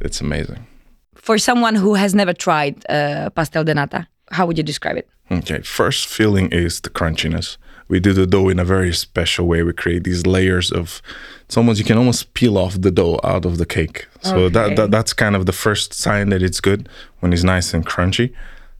It's 0.00 0.20
amazing. 0.20 0.66
for 1.14 1.38
someone 1.38 1.74
who 1.76 1.94
has 1.94 2.12
never 2.14 2.32
tried 2.34 2.74
uh, 2.90 3.30
pastel 3.30 3.64
de 3.64 3.74
nata? 3.74 4.06
How 4.30 4.46
would 4.46 4.58
you 4.58 4.64
describe 4.64 4.96
it? 4.96 5.08
Okay, 5.30 5.60
first 5.62 6.06
feeling 6.06 6.50
is 6.52 6.80
the 6.80 6.90
crunchiness. 6.90 7.56
We 7.88 8.00
do 8.00 8.12
the 8.12 8.26
dough 8.26 8.48
in 8.48 8.58
a 8.58 8.64
very 8.64 8.92
special 8.92 9.46
way. 9.46 9.62
We 9.62 9.72
create 9.72 10.02
these 10.04 10.26
layers 10.26 10.72
of 10.72 11.00
it's 11.44 11.56
almost 11.56 11.78
you 11.78 11.84
can 11.84 11.98
almost 11.98 12.34
peel 12.34 12.58
off 12.58 12.80
the 12.80 12.90
dough 12.90 13.20
out 13.22 13.44
of 13.44 13.58
the 13.58 13.66
cake. 13.66 14.06
So 14.22 14.36
Okay. 14.36 14.48
that, 14.54 14.76
that 14.76 14.90
that's 14.90 15.12
kind 15.12 15.36
of 15.36 15.46
the 15.46 15.52
first 15.52 15.94
sign 15.94 16.30
that 16.30 16.42
it's 16.42 16.60
good 16.60 16.88
when 17.20 17.32
it's 17.32 17.44
nice 17.44 17.72
and 17.74 17.86
crunchy. 17.86 18.32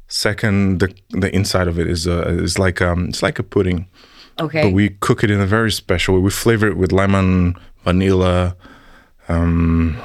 Second, 0.09 0.81
the 0.81 0.93
the 1.11 1.33
inside 1.35 1.69
of 1.69 1.79
it 1.79 1.88
is 1.88 2.07
uh, 2.07 2.26
is 2.43 2.59
like 2.59 2.81
um 2.83 3.09
it's 3.09 3.23
like 3.23 3.38
a 3.38 3.43
pudding, 3.45 3.87
Okay. 4.41 4.62
but 4.62 4.73
we 4.73 4.91
cook 5.00 5.23
it 5.25 5.31
in 5.31 5.41
a 5.41 5.47
very 5.47 5.71
special 5.71 6.15
way. 6.15 6.21
We 6.21 6.31
flavor 6.31 6.67
it 6.69 6.76
with 6.76 6.91
lemon, 6.93 7.55
vanilla, 7.85 8.57
um, 9.29 9.97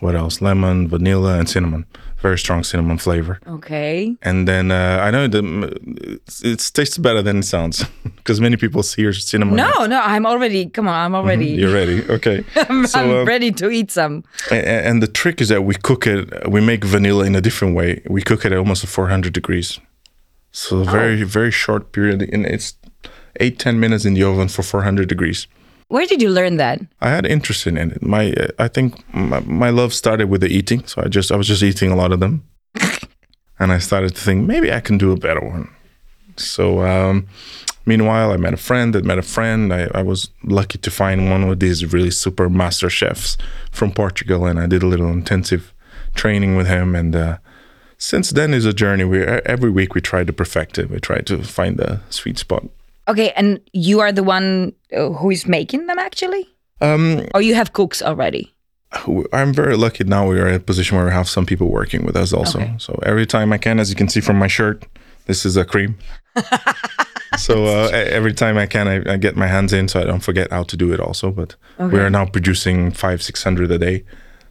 what 0.00 0.14
else? 0.14 0.40
Lemon, 0.42 0.88
vanilla, 0.88 1.38
and 1.38 1.48
cinnamon. 1.48 1.84
Very 2.24 2.38
strong 2.38 2.64
cinnamon 2.64 2.96
flavor. 2.98 3.38
okay. 3.56 4.16
And 4.22 4.48
then 4.48 4.70
uh, 4.70 5.06
I 5.06 5.10
know 5.14 5.28
the 5.28 5.42
it 6.42 6.70
tastes 6.72 6.96
better 6.98 7.22
than 7.22 7.36
it 7.40 7.44
sounds 7.44 7.84
because 8.16 8.40
many 8.40 8.56
people 8.56 8.80
hear 8.96 9.12
cinnamon. 9.12 9.56
No, 9.56 9.72
no, 9.94 10.00
I'm 10.00 10.24
already. 10.24 10.62
Come 10.76 10.88
on, 10.88 10.94
I'm 11.04 11.14
already. 11.14 11.48
You're 11.60 11.74
ready, 11.74 11.98
okay. 12.16 12.38
I'm, 12.70 12.86
so, 12.86 12.98
I'm 13.00 13.10
um, 13.10 13.26
ready 13.26 13.52
to 13.60 13.66
eat 13.68 13.90
some. 13.90 14.24
a- 14.50 14.88
and 14.88 15.02
the 15.02 15.06
trick 15.20 15.40
is 15.42 15.48
that 15.48 15.62
we 15.68 15.74
cook 15.74 16.06
it. 16.06 16.48
We 16.54 16.60
make 16.62 16.82
vanilla 16.84 17.24
in 17.26 17.34
a 17.36 17.40
different 17.42 17.76
way. 17.76 18.00
We 18.08 18.22
cook 18.22 18.46
it 18.46 18.52
at 18.52 18.58
almost 18.58 18.86
400 18.86 19.32
degrees, 19.34 19.78
so 20.50 20.82
very 20.84 21.24
very 21.24 21.50
short 21.50 21.92
period. 21.92 22.22
And 22.32 22.46
it's 22.46 22.68
eight 23.38 23.58
ten 23.58 23.78
minutes 23.78 24.04
in 24.06 24.14
the 24.14 24.22
oven 24.24 24.48
for 24.48 24.62
400 24.62 25.08
degrees. 25.08 25.46
Where 25.94 26.06
did 26.06 26.20
you 26.20 26.28
learn 26.28 26.56
that? 26.56 26.80
I 27.00 27.10
had 27.10 27.24
interest 27.24 27.68
in 27.68 27.78
it. 27.78 28.02
My 28.02 28.32
uh, 28.32 28.48
I 28.58 28.66
think 28.66 28.88
my, 29.14 29.38
my 29.38 29.70
love 29.70 29.94
started 29.94 30.28
with 30.28 30.40
the 30.40 30.48
eating. 30.48 30.84
So 30.88 31.00
I 31.04 31.06
just 31.06 31.30
I 31.30 31.36
was 31.36 31.46
just 31.46 31.62
eating 31.62 31.92
a 31.92 31.94
lot 31.94 32.10
of 32.10 32.18
them, 32.18 32.42
and 33.60 33.70
I 33.70 33.78
started 33.78 34.16
to 34.16 34.20
think 34.20 34.44
maybe 34.44 34.72
I 34.72 34.80
can 34.80 34.98
do 34.98 35.12
a 35.12 35.16
better 35.16 35.40
one. 35.40 35.68
So 36.36 36.82
um, 36.82 37.28
meanwhile, 37.86 38.32
I 38.32 38.36
met 38.38 38.54
a 38.54 38.56
friend 38.56 38.92
that 38.92 39.04
met 39.04 39.18
a 39.18 39.22
friend. 39.36 39.72
I, 39.72 39.86
I 39.94 40.02
was 40.02 40.30
lucky 40.42 40.78
to 40.78 40.90
find 40.90 41.30
one 41.30 41.44
of 41.44 41.60
these 41.60 41.92
really 41.92 42.10
super 42.10 42.50
master 42.50 42.90
chefs 42.90 43.38
from 43.70 43.92
Portugal, 43.92 44.46
and 44.46 44.58
I 44.58 44.66
did 44.66 44.82
a 44.82 44.88
little 44.88 45.12
intensive 45.12 45.72
training 46.16 46.56
with 46.56 46.66
him. 46.66 46.96
And 46.96 47.14
uh, 47.14 47.38
since 47.98 48.30
then 48.30 48.52
is 48.52 48.66
a 48.66 48.72
journey. 48.72 49.04
We 49.04 49.22
every 49.22 49.70
week 49.70 49.94
we 49.94 50.00
try 50.00 50.24
to 50.24 50.32
perfect 50.32 50.76
it. 50.76 50.90
We 50.90 50.98
try 50.98 51.20
to 51.20 51.44
find 51.44 51.76
the 51.76 52.00
sweet 52.10 52.38
spot. 52.38 52.64
Okay, 53.06 53.30
and 53.36 53.60
you 53.72 54.00
are 54.00 54.12
the 54.12 54.22
one 54.22 54.72
uh, 54.96 55.10
who 55.10 55.30
is 55.30 55.46
making 55.46 55.86
them 55.86 55.98
actually, 55.98 56.46
Um, 56.80 57.26
or 57.34 57.42
you 57.42 57.54
have 57.54 57.72
cooks 57.72 58.02
already? 58.02 58.50
I'm 59.32 59.52
very 59.52 59.76
lucky 59.76 60.04
now 60.04 60.28
we 60.28 60.38
are 60.40 60.46
in 60.48 60.54
a 60.54 60.60
position 60.60 60.96
where 60.96 61.06
we 61.06 61.12
have 61.12 61.28
some 61.28 61.44
people 61.46 61.66
working 61.68 62.06
with 62.06 62.16
us 62.16 62.32
also. 62.32 62.60
Okay. 62.60 62.74
So 62.78 62.98
every 63.02 63.26
time 63.26 63.52
I 63.52 63.58
can, 63.58 63.80
as 63.80 63.90
you 63.90 63.96
can 63.96 64.08
see 64.08 64.20
from 64.20 64.38
my 64.38 64.46
shirt, 64.48 64.84
this 65.26 65.44
is 65.44 65.56
a 65.56 65.64
cream. 65.64 65.96
so 67.38 67.64
uh, 67.66 67.88
every 67.92 68.32
time 68.32 68.56
I 68.56 68.66
can, 68.66 68.86
I, 68.88 69.14
I 69.14 69.16
get 69.16 69.36
my 69.36 69.46
hands 69.48 69.72
in 69.72 69.88
so 69.88 70.00
I 70.00 70.04
don't 70.04 70.22
forget 70.22 70.50
how 70.52 70.62
to 70.64 70.76
do 70.76 70.92
it 70.92 71.00
also. 71.00 71.30
But 71.32 71.56
we 71.78 71.98
are 71.98 72.10
now 72.10 72.24
producing 72.26 72.92
five, 72.92 73.20
six 73.22 73.42
hundred 73.42 73.70
a 73.72 73.78
day. 73.78 74.04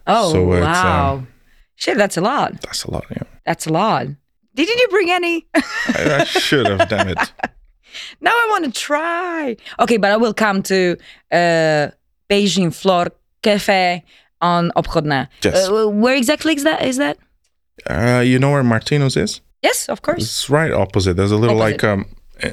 Oh 0.06 0.32
So 0.32 0.52
it's, 0.52 0.64
wow, 0.66 1.14
um, 1.14 1.28
shit, 1.76 1.96
that's 1.96 2.16
a 2.18 2.20
lot. 2.20 2.60
That's 2.62 2.84
a 2.84 2.90
lot. 2.90 3.06
Yeah, 3.10 3.22
That's 3.46 3.66
a 3.66 3.72
lot. 3.72 4.06
Didn't 4.54 4.78
you 4.78 4.88
bring 4.88 5.10
any? 5.10 5.46
I, 5.54 6.18
I 6.20 6.24
should 6.24 6.66
have. 6.66 6.88
damn 6.88 7.08
it. 7.08 7.32
now 8.20 8.30
I 8.30 8.46
want 8.50 8.64
to 8.64 8.70
try. 8.72 9.56
Okay, 9.80 9.96
but 9.98 10.10
I 10.10 10.16
will 10.16 10.34
come 10.34 10.62
to 10.64 10.96
uh, 11.32 11.88
Beija 12.30 12.72
Flor 12.74 13.06
Cafe 13.42 14.02
on 14.40 14.70
Obchodná. 14.76 15.28
Yes. 15.42 15.68
Uh, 15.68 15.88
where 15.88 16.16
exactly 16.16 16.54
is 16.54 16.64
that? 16.64 16.82
Is 16.84 16.96
that? 16.96 17.16
Uh, 17.88 18.22
you 18.24 18.38
know 18.38 18.50
where 18.52 18.62
Martino's 18.62 19.16
is? 19.16 19.40
Yes, 19.62 19.88
of 19.88 20.02
course. 20.02 20.22
It's 20.22 20.50
right 20.50 20.72
opposite. 20.72 21.16
There's 21.16 21.32
a 21.32 21.36
little 21.36 21.60
Opposite. 21.60 21.82
like 21.82 21.92
um 21.92 22.06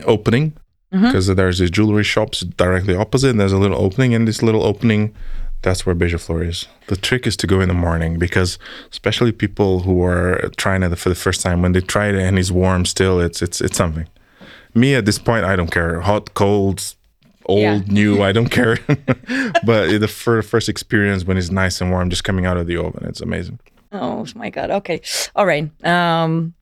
opening 0.05 0.53
because 0.91 1.27
there's 1.27 1.61
a 1.61 1.69
jewelry 1.69 2.03
shops 2.03 2.41
directly 2.41 2.95
opposite. 2.95 3.29
And 3.29 3.39
there's 3.39 3.53
a 3.53 3.57
little 3.57 3.81
opening, 3.81 4.13
and 4.13 4.27
this 4.27 4.41
little 4.43 4.63
opening, 4.63 5.13
that's 5.61 5.85
where 5.85 5.95
Beija 5.95 6.19
Flor 6.19 6.43
is. 6.43 6.67
The 6.87 6.97
trick 6.97 7.25
is 7.25 7.37
to 7.37 7.47
go 7.47 7.61
in 7.61 7.67
the 7.69 7.73
morning 7.73 8.19
because, 8.19 8.57
especially 8.91 9.31
people 9.31 9.79
who 9.81 10.03
are 10.03 10.49
trying 10.57 10.83
it 10.83 10.95
for 10.97 11.09
the 11.09 11.15
first 11.15 11.41
time, 11.41 11.61
when 11.61 11.71
they 11.71 11.81
try 11.81 12.07
it 12.09 12.15
and 12.15 12.37
it's 12.37 12.51
warm 12.51 12.85
still, 12.85 13.21
it's 13.21 13.41
it's 13.41 13.61
it's 13.61 13.77
something. 13.77 14.07
Me 14.73 14.95
at 14.95 15.05
this 15.05 15.19
point, 15.19 15.43
I 15.45 15.55
don't 15.55 15.71
care. 15.71 15.99
Hot, 16.01 16.33
cold, 16.33 16.95
old, 17.45 17.61
Yeah. 17.61 17.81
new, 17.87 18.21
I 18.23 18.31
don't 18.31 18.49
care. 18.59 18.77
but 19.65 19.99
the 19.99 20.07
fir- 20.07 20.41
first 20.41 20.69
experience 20.69 21.25
when 21.25 21.37
it's 21.37 21.51
nice 21.51 21.81
and 21.81 21.91
warm, 21.91 22.09
just 22.09 22.23
coming 22.23 22.45
out 22.45 22.57
of 22.57 22.67
the 22.67 22.77
oven, 22.77 23.05
it's 23.05 23.21
amazing. 23.21 23.59
Oh 23.91 24.25
my 24.35 24.49
god. 24.49 24.71
Okay. 24.71 25.01
All 25.35 25.45
right. 25.45 25.69
Um 25.85 26.53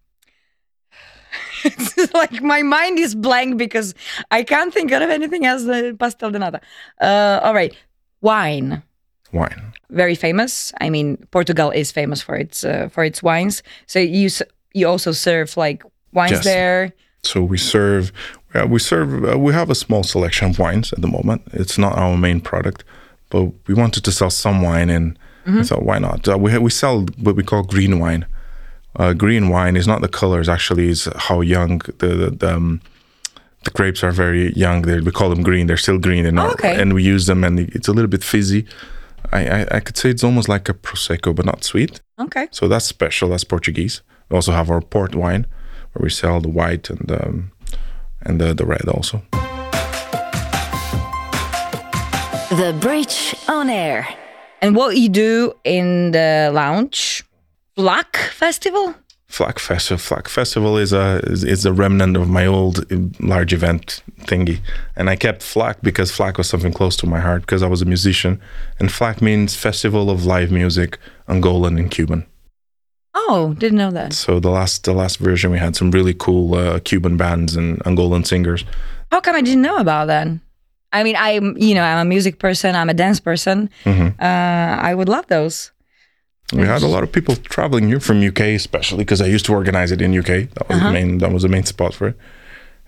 it's 1.63 2.13
like 2.13 2.41
my 2.41 2.63
mind 2.63 2.97
is 2.99 3.13
blank 3.13 3.57
because 3.57 3.93
I 4.31 4.43
can't 4.43 4.73
think 4.73 4.91
of 4.91 5.01
anything 5.09 5.45
else 5.45 5.63
than 5.65 5.97
pastel 5.97 6.31
de 6.31 6.39
nata. 6.39 6.61
Uh 6.99 7.39
all 7.43 7.53
right. 7.53 7.75
Wine. 8.21 8.81
Wine. 9.31 9.73
Very 9.91 10.15
famous. 10.15 10.73
I 10.81 10.89
mean, 10.89 11.17
Portugal 11.31 11.69
is 11.71 11.91
famous 11.91 12.21
for 12.21 12.35
its 12.35 12.63
uh, 12.63 12.89
for 12.89 13.03
its 13.03 13.21
wines. 13.21 13.61
So 13.85 13.99
you 13.99 14.29
you 14.73 14.87
also 14.87 15.11
serve 15.11 15.55
like 15.57 15.83
wines 16.13 16.31
Yes. 16.31 16.43
there. 16.45 16.93
So 17.23 17.43
we 17.43 17.57
serve, 17.57 18.11
uh, 18.53 18.65
we 18.67 18.79
serve, 18.79 19.25
uh, 19.25 19.37
we 19.37 19.53
have 19.53 19.69
a 19.69 19.75
small 19.75 20.03
selection 20.03 20.51
of 20.51 20.59
wines 20.59 20.93
at 20.93 21.01
the 21.01 21.07
moment. 21.07 21.41
It's 21.53 21.77
not 21.77 21.97
our 21.97 22.17
main 22.17 22.41
product, 22.41 22.83
but 23.29 23.51
we 23.67 23.73
wanted 23.73 24.03
to 24.05 24.11
sell 24.11 24.29
some 24.29 24.61
wine, 24.61 24.89
and 24.89 25.17
I 25.45 25.63
thought, 25.63 25.83
why 25.83 25.99
not? 25.99 26.27
Uh, 26.27 26.37
we 26.37 26.51
ha- 26.51 26.59
we 26.59 26.69
sell 26.69 27.05
what 27.17 27.35
we 27.35 27.43
call 27.43 27.63
green 27.63 27.99
wine. 27.99 28.25
Uh, 28.95 29.13
green 29.13 29.49
wine 29.49 29.75
is 29.75 29.87
not 29.87 30.01
the 30.01 30.07
colors; 30.07 30.47
actually, 30.47 30.89
is 30.89 31.09
how 31.15 31.41
young 31.41 31.79
the 31.97 32.07
the, 32.07 32.29
the, 32.31 32.55
um, 32.55 32.81
the 33.63 33.71
grapes 33.71 34.03
are. 34.03 34.11
Very 34.11 34.53
young. 34.53 34.83
They, 34.83 34.99
we 34.99 35.11
call 35.11 35.29
them 35.29 35.43
green. 35.43 35.67
They're 35.67 35.77
still 35.77 35.97
green, 35.99 36.25
and 36.25 36.35
not, 36.35 36.53
okay. 36.53 36.79
and 36.79 36.93
we 36.93 37.03
use 37.03 37.25
them, 37.25 37.43
and 37.43 37.59
it's 37.59 37.87
a 37.87 37.93
little 37.93 38.09
bit 38.09 38.23
fizzy. 38.23 38.65
I, 39.31 39.47
I 39.47 39.67
I 39.77 39.79
could 39.79 39.97
say 39.97 40.09
it's 40.09 40.23
almost 40.23 40.49
like 40.49 40.69
a 40.69 40.73
prosecco, 40.73 41.33
but 41.35 41.45
not 41.45 41.63
sweet. 41.63 42.01
Okay. 42.17 42.47
So 42.51 42.67
that's 42.67 42.85
special. 42.85 43.29
That's 43.29 43.43
Portuguese. 43.43 44.01
We 44.29 44.35
also 44.35 44.51
have 44.51 44.69
our 44.69 44.81
port 44.81 45.15
wine, 45.15 45.45
where 45.93 46.03
we 46.03 46.09
sell 46.09 46.41
the 46.41 46.49
white 46.49 46.89
and 46.89 47.11
um, 47.11 47.51
and 48.21 48.39
the, 48.39 48.53
the 48.53 48.65
red 48.65 48.87
also. 48.87 49.21
The 52.51 52.75
Bridge 52.79 53.35
on 53.47 53.69
Air. 53.69 54.07
And 54.61 54.75
what 54.75 54.97
you 54.97 55.07
do 55.07 55.53
in 55.63 56.11
the 56.11 56.51
lounge? 56.53 57.23
Black 57.75 58.17
Festival? 58.17 58.93
Flak 59.27 59.59
Festival. 59.59 59.99
Flak 59.99 60.27
Festival 60.27 60.77
is 60.77 60.91
a 60.91 61.19
is, 61.25 61.43
is 61.43 61.65
a 61.65 61.71
remnant 61.71 62.17
of 62.17 62.27
my 62.27 62.47
old 62.47 62.91
uh, 62.91 62.97
large 63.19 63.53
event 63.53 64.01
thingy, 64.21 64.59
and 64.95 65.07
I 65.09 65.15
kept 65.15 65.43
Flak 65.43 65.81
because 65.83 66.11
Flak 66.11 66.39
was 66.39 66.49
something 66.49 66.73
close 66.73 66.97
to 66.97 67.07
my 67.07 67.19
heart 67.19 67.41
because 67.41 67.61
I 67.61 67.67
was 67.67 67.83
a 67.83 67.85
musician, 67.85 68.41
and 68.79 68.91
Flak 68.91 69.21
means 69.21 69.55
Festival 69.55 70.09
of 70.09 70.25
Live 70.25 70.51
Music, 70.51 70.97
Angolan 71.27 71.77
and 71.77 71.91
Cuban. 71.91 72.25
Oh, 73.13 73.55
didn't 73.57 73.77
know 73.77 73.91
that. 73.91 74.13
So 74.13 74.39
the 74.39 74.49
last 74.49 74.83
the 74.83 74.93
last 74.93 75.17
version 75.17 75.51
we 75.51 75.57
had 75.59 75.75
some 75.75 75.91
really 75.91 76.13
cool 76.13 76.55
uh, 76.55 76.79
Cuban 76.79 77.17
bands 77.17 77.55
and 77.55 77.79
Angolan 77.83 78.25
singers. 78.25 78.63
How 79.11 79.19
come 79.19 79.35
I 79.35 79.41
didn't 79.41 79.61
know 79.63 79.77
about 79.77 80.07
that? 80.07 80.27
I 80.93 81.03
mean, 81.03 81.15
I'm 81.17 81.57
you 81.57 81.73
know 81.75 81.83
I'm 81.83 81.99
a 82.05 82.09
music 82.09 82.39
person. 82.39 82.75
I'm 82.75 82.89
a 82.89 82.93
dance 82.93 83.19
person. 83.19 83.69
Mhm. 83.85 84.13
Uh, 84.19 84.81
I 84.81 84.93
would 84.93 85.09
love 85.09 85.27
those. 85.27 85.71
We 86.53 86.65
had 86.65 86.81
a 86.81 86.87
lot 86.87 87.03
of 87.03 87.11
people 87.11 87.35
traveling 87.35 87.87
here 87.87 87.99
from 87.99 88.23
UK, 88.23 88.55
especially 88.55 88.99
because 88.99 89.21
I 89.21 89.27
used 89.27 89.45
to 89.45 89.53
organize 89.53 89.91
it 89.91 90.01
in 90.01 90.13
UK. 90.17 90.49
That 90.55 90.67
was 90.69 90.79
the 90.79 90.91
main 90.91 91.17
that 91.19 91.31
was 91.31 91.43
the 91.43 91.49
main 91.49 91.63
spot 91.65 91.93
for 91.93 92.07
it. 92.07 92.17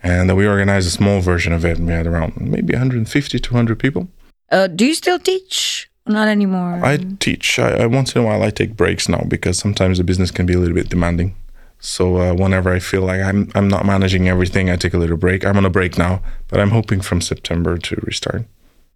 And 0.04 0.28
then 0.30 0.36
we 0.36 0.48
organized 0.48 0.88
a 0.88 0.92
small 0.92 1.22
version 1.22 1.54
of 1.54 1.64
it, 1.64 1.78
and 1.78 1.86
we 1.86 1.94
had 1.94 2.08
around 2.08 2.34
maybe 2.42 2.74
150, 2.74 3.38
200 3.40 3.78
people. 3.78 4.08
Uh, 4.52 4.66
do 4.66 4.84
you 4.86 4.96
still 4.96 5.20
teach? 5.20 5.91
Not 6.12 6.28
anymore. 6.28 6.80
I 6.84 6.98
teach. 7.20 7.60
I, 7.60 7.84
I 7.84 7.86
once 7.86 8.16
in 8.16 8.22
a 8.22 8.26
while 8.26 8.44
I 8.44 8.50
take 8.52 8.76
breaks 8.76 9.08
now 9.08 9.24
because 9.28 9.58
sometimes 9.58 9.98
the 9.98 10.04
business 10.04 10.32
can 10.32 10.46
be 10.46 10.54
a 10.54 10.60
little 10.60 10.76
bit 10.76 10.90
demanding. 10.90 11.36
So 11.80 12.18
uh, 12.18 12.34
whenever 12.34 12.70
I 12.72 12.80
feel 12.80 13.02
like 13.02 13.22
I'm 13.22 13.50
I'm 13.56 13.68
not 13.68 13.86
managing 13.86 14.28
everything, 14.28 14.70
I 14.70 14.76
take 14.76 14.94
a 14.94 14.98
little 15.00 15.18
break. 15.18 15.46
I'm 15.46 15.58
on 15.58 15.66
a 15.66 15.70
break 15.70 15.98
now, 15.98 16.22
but 16.48 16.60
I'm 16.60 16.70
hoping 16.70 17.02
from 17.02 17.22
September 17.22 17.78
to 17.78 17.96
restart. 18.04 18.44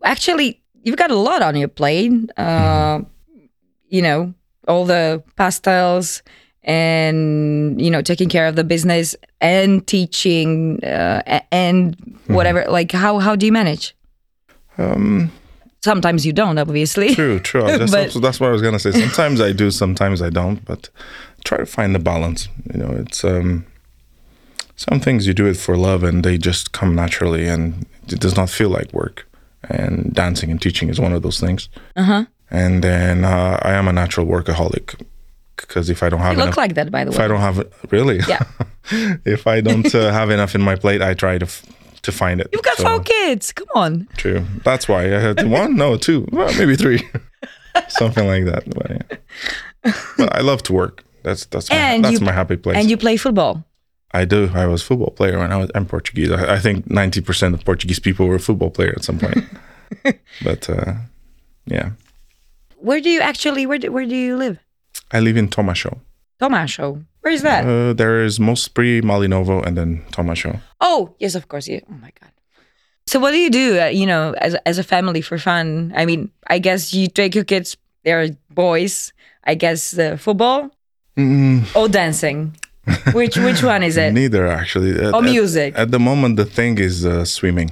Actually, 0.04 0.62
you've 0.84 0.98
got 0.98 1.10
a 1.12 1.16
lot 1.16 1.42
on 1.42 1.56
your 1.56 1.70
plate. 1.70 2.12
Uh, 2.38 3.02
You 3.90 4.02
know, 4.02 4.34
all 4.68 4.86
the 4.86 5.24
pastels 5.36 6.22
and 6.64 7.80
you 7.80 7.90
know 7.92 8.02
taking 8.02 8.30
care 8.30 8.48
of 8.48 8.56
the 8.56 8.64
business 8.64 9.16
and 9.40 9.86
teaching 9.86 10.84
uh, 10.84 11.22
and 11.52 11.96
whatever. 12.28 12.66
Like 12.68 12.92
how 12.92 13.20
how 13.20 13.36
do 13.36 13.46
you 13.46 13.52
manage? 13.54 13.96
Um, 14.78 15.32
Sometimes 15.86 16.26
you 16.26 16.34
don't, 16.34 16.58
obviously. 16.58 17.14
True, 17.16 17.40
true. 17.40 17.68
Just, 17.78 17.94
But- 17.98 18.22
that's, 18.26 18.40
what 18.40 18.50
I 18.50 18.52
was 18.58 18.62
gonna 18.62 18.80
say. 18.86 18.92
Sometimes 18.92 19.40
I 19.40 19.52
do, 19.54 19.72
sometimes 19.72 20.22
I 20.28 20.30
don't. 20.40 20.60
But 20.66 20.90
try 21.44 21.58
to 21.60 21.66
find 21.78 21.94
the 21.94 22.00
balance. 22.12 22.50
You 22.74 22.80
know, 22.82 22.92
it's 23.04 23.24
um, 23.24 23.66
some 24.76 25.00
things 25.00 25.26
you 25.28 25.34
do 25.34 25.46
it 25.46 25.58
for 25.58 25.78
love 25.78 26.04
and 26.04 26.24
they 26.26 26.38
just 26.38 26.72
come 26.72 26.96
naturally, 26.96 27.48
and 27.48 27.86
it 28.14 28.20
does 28.20 28.36
not 28.36 28.50
feel 28.50 28.70
like 28.78 28.92
work. 28.94 29.28
And 29.70 30.14
dancing 30.14 30.50
and 30.52 30.62
teaching 30.62 30.90
is 30.90 31.00
one 31.00 31.14
of 31.14 31.22
those 31.22 31.40
things. 31.40 31.70
Uh 31.96 32.04
huh. 32.04 32.26
And 32.52 32.84
then 32.84 33.24
uh, 33.26 33.58
I 33.70 33.72
am 33.74 33.88
a 33.88 33.94
natural 33.94 34.26
workaholic 34.28 34.88
because 35.58 35.90
if 35.90 36.04
I 36.04 36.10
don't 36.10 36.20
have 36.20 36.34
You 36.34 36.42
enough, 36.44 36.50
look 36.50 36.58
like 36.58 36.74
that, 36.76 36.92
by 36.92 37.04
the 37.06 37.12
way. 37.12 37.18
if. 37.18 37.22
I 37.22 37.28
don't 37.28 37.42
have 37.42 37.58
really, 37.92 38.20
Yeah. 38.28 38.44
if 39.26 39.48
I 39.48 39.62
don't 39.62 39.94
uh, 39.96 40.12
have 40.12 40.30
enough 40.30 40.54
in 40.56 40.62
my 40.62 40.76
plate, 40.76 41.02
I 41.02 41.14
try 41.16 41.38
to 41.40 41.46
f- 41.46 41.64
to 42.06 42.12
find 42.12 42.40
it. 42.42 42.48
You've 42.54 42.64
got 42.64 42.78
So- 42.78 42.84
four 42.84 43.00
kids. 43.02 43.52
Come 43.52 43.68
on. 43.76 44.08
True. 44.18 44.46
That's 44.64 44.88
why 44.88 45.04
I 45.16 45.20
had 45.20 45.48
one, 45.50 45.76
no, 45.76 45.98
two, 45.98 46.28
well, 46.32 46.54
maybe 46.58 46.76
three, 46.76 47.02
something 47.90 48.26
like 48.28 48.46
that. 48.46 48.64
But, 48.70 48.90
yeah. 48.92 49.94
but 50.18 50.36
I 50.36 50.42
love 50.42 50.64
to 50.64 50.74
work. 50.74 51.04
That's 51.24 51.46
that's 51.46 51.70
my, 51.70 52.00
that's 52.02 52.20
you- 52.20 52.26
my 52.26 52.32
happy 52.32 52.56
place. 52.58 52.78
And 52.78 52.90
you 52.90 52.98
play 52.98 53.18
football. 53.18 53.64
I 54.14 54.24
do. 54.26 54.50
I 54.54 54.66
was 54.68 54.82
a 54.82 54.86
football 54.86 55.12
player 55.12 55.38
when 55.40 55.52
I 55.52 55.58
was. 55.58 55.70
I'm 55.76 55.86
Portuguese. 55.86 56.32
I, 56.32 56.56
I 56.56 56.60
think 56.60 56.90
ninety 56.90 57.20
percent 57.22 57.54
of 57.56 57.66
Portuguese 57.66 58.00
people 58.00 58.28
were 58.28 58.36
a 58.36 58.40
football 58.40 58.70
player 58.70 58.94
at 58.96 59.04
some 59.04 59.18
point. 59.20 59.44
but 60.44 60.70
uh, 60.70 60.94
yeah, 61.66 61.90
Where 62.78 63.02
do 63.02 63.10
you 63.10 63.20
actually? 63.22 63.66
Where 63.66 63.78
do, 63.80 63.92
where 63.92 64.06
do 64.06 64.16
you 64.16 64.38
live? 64.38 64.58
I 65.12 65.20
live 65.20 65.36
in 65.36 65.48
Tomasho. 65.50 66.00
Tomasho. 66.40 67.04
Where 67.26 67.34
is 67.34 67.42
that? 67.42 67.66
Uh, 67.66 67.94
there 67.94 68.22
is 68.24 68.38
Mospri, 68.38 69.02
Malinovo, 69.02 69.66
and 69.66 69.76
then 69.76 70.04
Tomasho. 70.12 70.62
Oh, 70.80 71.16
yes, 71.18 71.34
of 71.34 71.48
course. 71.48 71.68
Yeah. 71.68 71.80
Oh 71.90 71.94
my 72.00 72.12
god. 72.22 72.30
So 73.08 73.18
what 73.20 73.32
do 73.32 73.38
you 73.38 73.50
do? 73.50 73.80
Uh, 73.82 73.86
you 73.88 74.06
know, 74.06 74.34
as 74.38 74.54
as 74.68 74.78
a 74.78 74.84
family 74.84 75.22
for 75.22 75.40
fun? 75.40 75.92
I 75.96 76.06
mean, 76.06 76.30
I 76.46 76.60
guess 76.60 76.94
you 76.94 77.08
take 77.08 77.34
your 77.34 77.44
kids. 77.44 77.78
They're 78.04 78.30
boys. 78.54 79.12
I 79.44 79.56
guess 79.56 79.98
uh, 79.98 80.18
football 80.18 80.70
Mm, 81.18 81.66
or 81.76 81.88
dancing. 81.90 82.56
Which 83.14 83.38
which 83.38 83.64
one 83.64 83.82
is 83.82 83.98
it? 83.98 84.14
neither 84.14 84.46
actually. 84.46 84.92
At, 84.92 85.14
Or 85.16 85.24
at- 85.26 85.32
music? 85.32 85.74
At, 85.76 85.90
the 85.90 86.00
moment, 86.00 86.36
the 86.38 86.46
thing 86.46 86.78
is 86.78 87.06
uh, 87.06 87.26
swimming. 87.26 87.72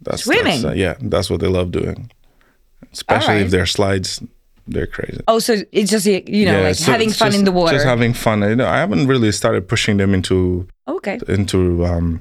That's, 0.00 0.24
Swimming? 0.24 0.62
That's, 0.62 0.64
uh, 0.64 0.84
yeah, 0.84 0.94
that's 1.12 1.30
what 1.30 1.38
they 1.40 1.46
love 1.58 1.70
doing. 1.70 2.10
Especially 2.92 3.34
Alright. 3.34 3.44
if 3.46 3.50
they're 3.52 3.66
slides, 3.78 4.20
they're 4.66 4.86
crazy. 4.86 5.20
Oh, 5.28 5.38
so 5.40 5.52
it's 5.72 5.90
just 5.90 6.06
you 6.06 6.46
know 6.46 6.58
Yeah, 6.58 6.68
like 6.68 6.74
so 6.76 6.92
having 6.92 7.10
fun 7.10 7.28
just- 7.28 7.38
in 7.38 7.44
the 7.44 7.52
water. 7.52 7.74
Just 7.76 7.86
having 7.86 8.14
fun. 8.14 8.42
You 8.42 8.56
know, 8.56 8.66
I 8.66 8.78
haven't 8.78 9.06
really 9.06 9.30
started 9.32 9.68
pushing 9.68 9.98
them 9.98 10.14
into 10.14 10.66
okay. 10.88 11.18
into 11.28 11.84
um, 11.84 12.20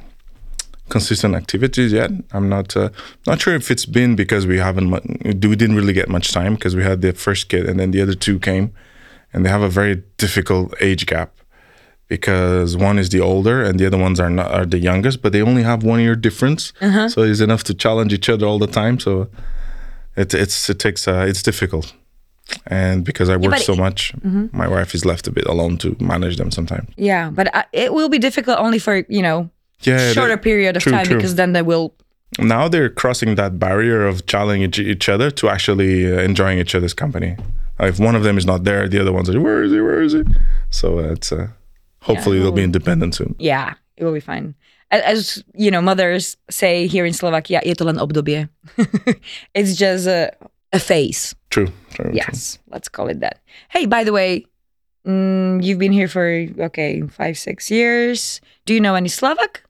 consistent 0.90 1.36
activities 1.36 1.92
yet. 1.94 2.12
I'm 2.34 2.50
not 2.50 2.76
uh, 2.76 2.90
not 3.28 3.42
sure 3.42 3.56
if 3.56 3.72
it's 3.72 3.86
been 3.86 4.16
because 4.16 4.46
we 4.46 4.58
haven't 4.60 4.88
mu- 4.90 5.00
we 5.24 5.56
didn't 5.56 5.76
really 5.76 5.94
get 5.94 6.10
much 6.10 6.32
time 6.34 6.56
because 6.56 6.76
we 6.76 6.84
had 6.84 7.02
the 7.02 7.14
first 7.14 7.48
kid 7.50 7.66
and 7.70 7.80
then 7.80 7.92
the 7.92 8.02
other 8.02 8.16
two 8.16 8.40
came, 8.40 8.72
and 9.34 9.46
they 9.46 9.50
have 9.50 9.62
a 9.64 9.70
very 9.70 10.04
difficult 10.18 10.74
age 10.82 11.06
gap 11.06 11.30
because 12.10 12.76
one 12.78 13.00
is 13.00 13.10
the 13.10 13.20
older 13.22 13.64
and 13.64 13.80
the 13.80 13.86
other 13.88 13.98
ones 13.98 14.20
are 14.20 14.30
not 14.30 14.52
are 14.52 14.66
the 14.66 14.78
youngest, 14.80 15.22
but 15.22 15.32
they 15.32 15.42
only 15.42 15.64
have 15.64 15.84
one 15.84 16.00
year 16.02 16.16
difference, 16.16 16.74
Uh-huh. 16.82 17.08
so 17.10 17.22
it's 17.24 17.40
enough 17.40 17.64
to 17.64 17.74
challenge 17.74 18.14
each 18.14 18.30
other 18.30 18.46
all 18.46 18.60
the 18.60 18.68
time. 18.82 19.00
So 19.00 19.28
it 20.16 20.34
it's 20.34 20.70
it 20.70 20.80
takes 20.80 21.08
uh, 21.08 21.26
it's 21.30 21.42
difficult. 21.42 21.94
And 22.68 23.04
because 23.06 23.30
I 23.30 23.38
work 23.38 23.52
but 23.52 23.62
so 23.62 23.74
it- 23.74 23.80
much, 23.80 24.14
my 24.52 24.68
wife 24.68 24.94
is 24.94 25.06
left 25.06 25.28
a 25.28 25.32
bit 25.32 25.46
alone 25.48 25.78
to 25.78 25.96
manage 26.00 26.38
them 26.38 26.52
sometimes. 26.52 26.90
Yeah, 26.98 27.30
but 27.32 27.54
uh, 27.56 27.64
it 27.72 27.94
will 27.94 28.10
be 28.10 28.20
difficult 28.20 28.60
only 28.60 28.80
for 28.80 29.06
you 29.10 29.22
know 29.22 29.50
Yeah, 29.82 30.12
shorter 30.14 30.38
period 30.38 30.76
of 30.78 30.84
true, 30.84 30.92
time 30.92 31.06
true. 31.06 31.16
because 31.18 31.36
then 31.36 31.54
they 31.54 31.62
will. 31.64 31.94
now 32.40 32.68
they're 32.68 32.90
crossing 32.90 33.36
that 33.36 33.60
barrier 33.60 34.08
of 34.08 34.26
challenging 34.26 34.64
each, 34.86 35.08
other 35.10 35.30
to 35.32 35.50
actually 35.50 36.08
uh, 36.10 36.20
enjoying 36.24 36.58
each 36.60 36.74
other's 36.76 36.94
company. 36.94 37.36
Uh, 37.80 37.88
if 37.88 38.00
one 38.00 38.16
of 38.16 38.24
them 38.24 38.38
is 38.38 38.46
not 38.46 38.64
there, 38.64 38.88
the 38.90 39.00
other 39.00 39.12
one's 39.14 39.30
like, 39.30 39.44
"Where 39.44 39.64
is 39.64 39.72
he? 39.72 39.80
Where 39.82 40.02
is 40.02 40.14
he?" 40.14 40.24
So 40.70 41.00
uh, 41.00 41.14
it's 41.16 41.32
uh, 41.32 41.48
hopefully 42.02 42.40
they'll 42.40 42.52
be 42.56 42.64
independent 42.64 43.16
soon. 43.16 43.36
Yeah, 43.40 43.74
it 43.98 44.04
will 44.04 44.14
be 44.14 44.22
fine. 44.24 44.56
As 44.92 45.44
you 45.58 45.72
know, 45.72 45.82
mothers 45.82 46.38
say 46.50 46.86
here 46.88 47.06
in 47.06 47.14
Slovakia, 47.14 47.62
je 47.66 47.74
to 47.74 47.84
len 47.84 47.98
obdobie. 47.98 48.48
it's 49.54 49.76
just 49.76 50.06
a, 50.08 50.32
a 50.72 50.80
phase. 50.80 51.36
True. 51.54 51.68
true 51.68 52.06
true. 52.06 52.12
Yes, 52.14 52.58
let's 52.72 52.90
call 52.90 53.10
it 53.10 53.20
that. 53.20 53.38
Hey, 53.70 53.86
by 53.86 54.04
the 54.04 54.12
way, 54.12 54.48
mm, 55.06 55.64
you've 55.64 55.78
been 55.78 55.92
here 55.92 56.08
for 56.08 56.48
okay 56.60 57.02
five 57.02 57.38
six 57.38 57.70
years. 57.70 58.42
Do 58.66 58.74
you 58.74 58.82
know 58.82 58.96
any 58.96 59.10
Slovak? 59.10 59.62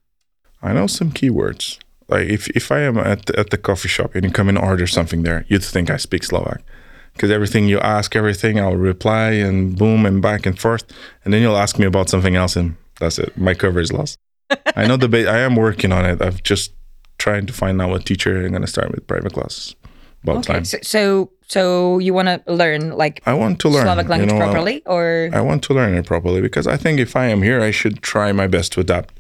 I 0.62 0.72
know 0.72 0.88
some 0.88 1.12
keywords. 1.12 1.78
Like 2.08 2.30
if 2.30 2.48
if 2.56 2.72
I 2.72 2.88
am 2.88 2.98
at 2.98 3.26
the, 3.26 3.38
at 3.38 3.50
the 3.50 3.58
coffee 3.58 3.90
shop 3.90 4.16
and 4.16 4.24
you 4.24 4.32
come 4.32 4.48
and 4.48 4.58
order 4.58 4.88
something 4.88 5.24
there, 5.24 5.44
you'd 5.50 5.64
think 5.64 5.90
I 5.90 5.98
speak 5.98 6.24
Slovak. 6.24 6.64
Because 7.12 7.30
everything 7.30 7.68
you 7.68 7.80
ask, 7.80 8.16
everything 8.16 8.60
I'll 8.60 8.80
reply 8.80 9.32
and 9.32 9.78
boom 9.78 10.06
and 10.06 10.22
back 10.22 10.46
and 10.46 10.58
forth, 10.58 10.86
and 11.26 11.34
then 11.34 11.42
you'll 11.42 11.58
ask 11.58 11.78
me 11.78 11.86
about 11.86 12.10
something 12.10 12.36
else, 12.36 12.56
and 12.56 12.76
that's 13.00 13.20
it. 13.20 13.36
My 13.38 13.54
cover 13.54 13.82
is 13.82 13.92
lost. 13.92 14.18
I 14.76 14.88
know 14.88 14.96
the 14.96 15.10
ba- 15.10 15.30
I 15.30 15.40
am 15.40 15.56
working 15.58 15.92
on 15.92 16.06
it. 16.06 16.22
I've 16.22 16.42
just 16.44 16.72
trying 17.20 17.46
to 17.46 17.54
find 17.54 17.82
out 17.82 17.90
what 17.90 18.06
teacher 18.06 18.46
I'm 18.46 18.54
gonna 18.54 18.68
start 18.68 18.92
with 18.92 19.06
private 19.06 19.34
classes. 19.34 19.76
About 20.24 20.38
Okay, 20.38 20.54
time. 20.54 20.66
so 20.66 20.78
so, 20.82 21.30
so 21.48 22.00
you 22.00 22.14
want 22.14 22.28
to 22.32 22.40
learn 22.52 22.96
like 22.96 23.22
I 23.26 23.34
want 23.34 23.60
to 23.60 23.70
learn 23.70 23.84
Slovak 23.84 24.08
language 24.08 24.32
you 24.32 24.40
know, 24.40 24.44
properly, 24.46 24.82
or 24.86 25.30
I 25.34 25.42
want 25.42 25.64
to 25.68 25.74
learn 25.74 25.94
it 25.96 26.06
properly 26.06 26.40
because 26.42 26.66
I 26.66 26.78
think 26.78 27.00
if 27.00 27.16
I 27.16 27.26
am 27.28 27.42
here, 27.44 27.60
I 27.62 27.72
should 27.72 28.02
try 28.02 28.32
my 28.32 28.48
best 28.48 28.72
to 28.74 28.80
adapt. 28.80 29.20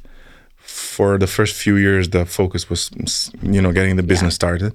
For 0.63 1.18
the 1.18 1.28
first 1.28 1.56
few 1.56 1.76
years, 1.76 2.10
the 2.16 2.26
focus 2.26 2.70
was, 2.70 2.89
you 3.42 3.62
know, 3.62 3.72
getting 3.74 3.98
the 3.98 4.04
business 4.04 4.34
started, 4.36 4.72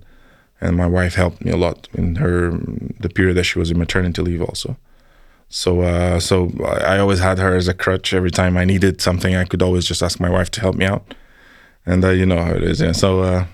and 0.61 0.77
my 0.77 0.87
wife 0.87 1.15
helped 1.17 1.41
me 1.43 1.51
a 1.51 1.57
lot 1.57 1.89
in 1.95 2.17
her 2.17 2.53
the 3.01 3.09
period 3.09 3.37
that 3.41 3.45
she 3.45 3.59
was 3.59 3.71
in 3.71 3.79
maternity 3.79 4.21
leave 4.21 4.43
also. 4.43 4.77
So, 5.49 5.81
uh, 5.81 6.21
so 6.21 6.53
I 6.61 6.97
I 6.97 6.99
always 7.01 7.21
had 7.25 7.39
her 7.41 7.57
as 7.57 7.69
a 7.69 7.75
crutch. 7.75 8.13
Every 8.13 8.31
time 8.31 8.61
I 8.61 8.65
needed 8.69 9.01
something, 9.01 9.33
I 9.35 9.45
could 9.49 9.63
always 9.65 9.89
just 9.89 10.03
ask 10.03 10.21
my 10.21 10.29
wife 10.29 10.51
to 10.53 10.61
help 10.61 10.77
me 10.77 10.85
out, 10.85 11.15
and 11.89 12.05
uh, 12.05 12.13
you 12.13 12.27
know 12.29 12.37
how 12.45 12.53
it 12.53 12.63
is. 12.63 12.85
Yeah. 12.85 12.93
So 12.93 13.25
uh, 13.25 13.47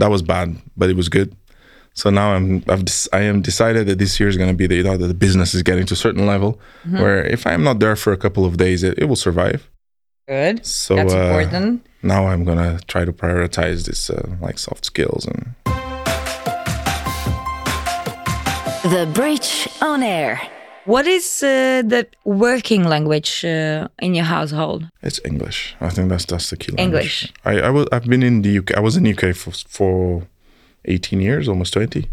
that 0.00 0.08
was 0.08 0.22
bad, 0.24 0.56
but 0.80 0.88
it 0.88 0.96
was 0.96 1.10
good. 1.12 1.36
So 1.94 2.10
now 2.10 2.32
I'm 2.34 2.62
I've 2.68 2.84
I 3.12 3.20
am 3.30 3.42
decided 3.42 3.86
that 3.88 3.98
this 3.98 4.18
year 4.20 4.28
is 4.28 4.36
going 4.36 4.50
to 4.50 4.56
be 4.56 4.66
the 4.66 4.76
you 4.76 4.82
know 4.84 4.96
that 4.96 5.06
the 5.08 5.14
business 5.26 5.54
is 5.54 5.62
getting 5.62 5.86
to 5.86 5.94
a 5.94 5.96
certain 5.96 6.26
level 6.26 6.50
Mm-hmm. 6.84 7.00
where 7.02 7.22
if 7.26 7.46
I'm 7.46 7.62
not 7.62 7.78
there 7.80 7.96
for 7.96 8.12
a 8.12 8.16
couple 8.16 8.44
of 8.44 8.56
days, 8.56 8.82
it, 8.82 8.98
it 8.98 9.04
will 9.06 9.16
survive. 9.28 9.60
good? 10.28 10.64
So 10.64 10.94
That's 10.96 11.12
uh, 11.14 11.18
important. 11.18 11.86
now 12.02 12.26
I'm 12.28 12.44
gonna 12.44 12.78
try 12.86 13.04
to 13.04 13.12
prioritize 13.12 13.84
this 13.86 14.08
uh, 14.10 14.36
like 14.40 14.58
soft 14.58 14.84
skills 14.84 15.26
and 15.26 15.54
The 18.82 19.06
Bridge 19.12 19.68
on 19.82 20.02
Air. 20.02 20.40
What 20.86 21.06
is 21.06 21.42
uh, 21.42 21.82
the 21.86 22.06
working 22.24 22.84
language 22.84 23.44
uh, 23.44 23.88
in 24.00 24.14
your 24.14 24.24
household? 24.24 24.88
it's 25.02 25.20
English. 25.24 25.76
I 25.80 25.90
think 25.90 26.08
that's 26.08 26.24
that's 26.24 26.48
the 26.50 26.56
key. 26.56 26.72
Language. 26.72 26.84
English. 26.84 27.32
I 27.44 27.68
I 27.68 27.70
was 27.70 27.86
I've 27.92 28.06
been 28.08 28.22
in 28.22 28.42
the 28.42 28.58
UK. 28.60 28.76
I 28.76 28.80
was 28.80 28.96
in 28.96 29.02
the 29.04 29.12
UK 29.12 29.36
for 29.36 29.52
for 29.68 30.22
18 30.84 31.20
years, 31.20 31.48
almost 31.48 31.72
20. 31.72 32.08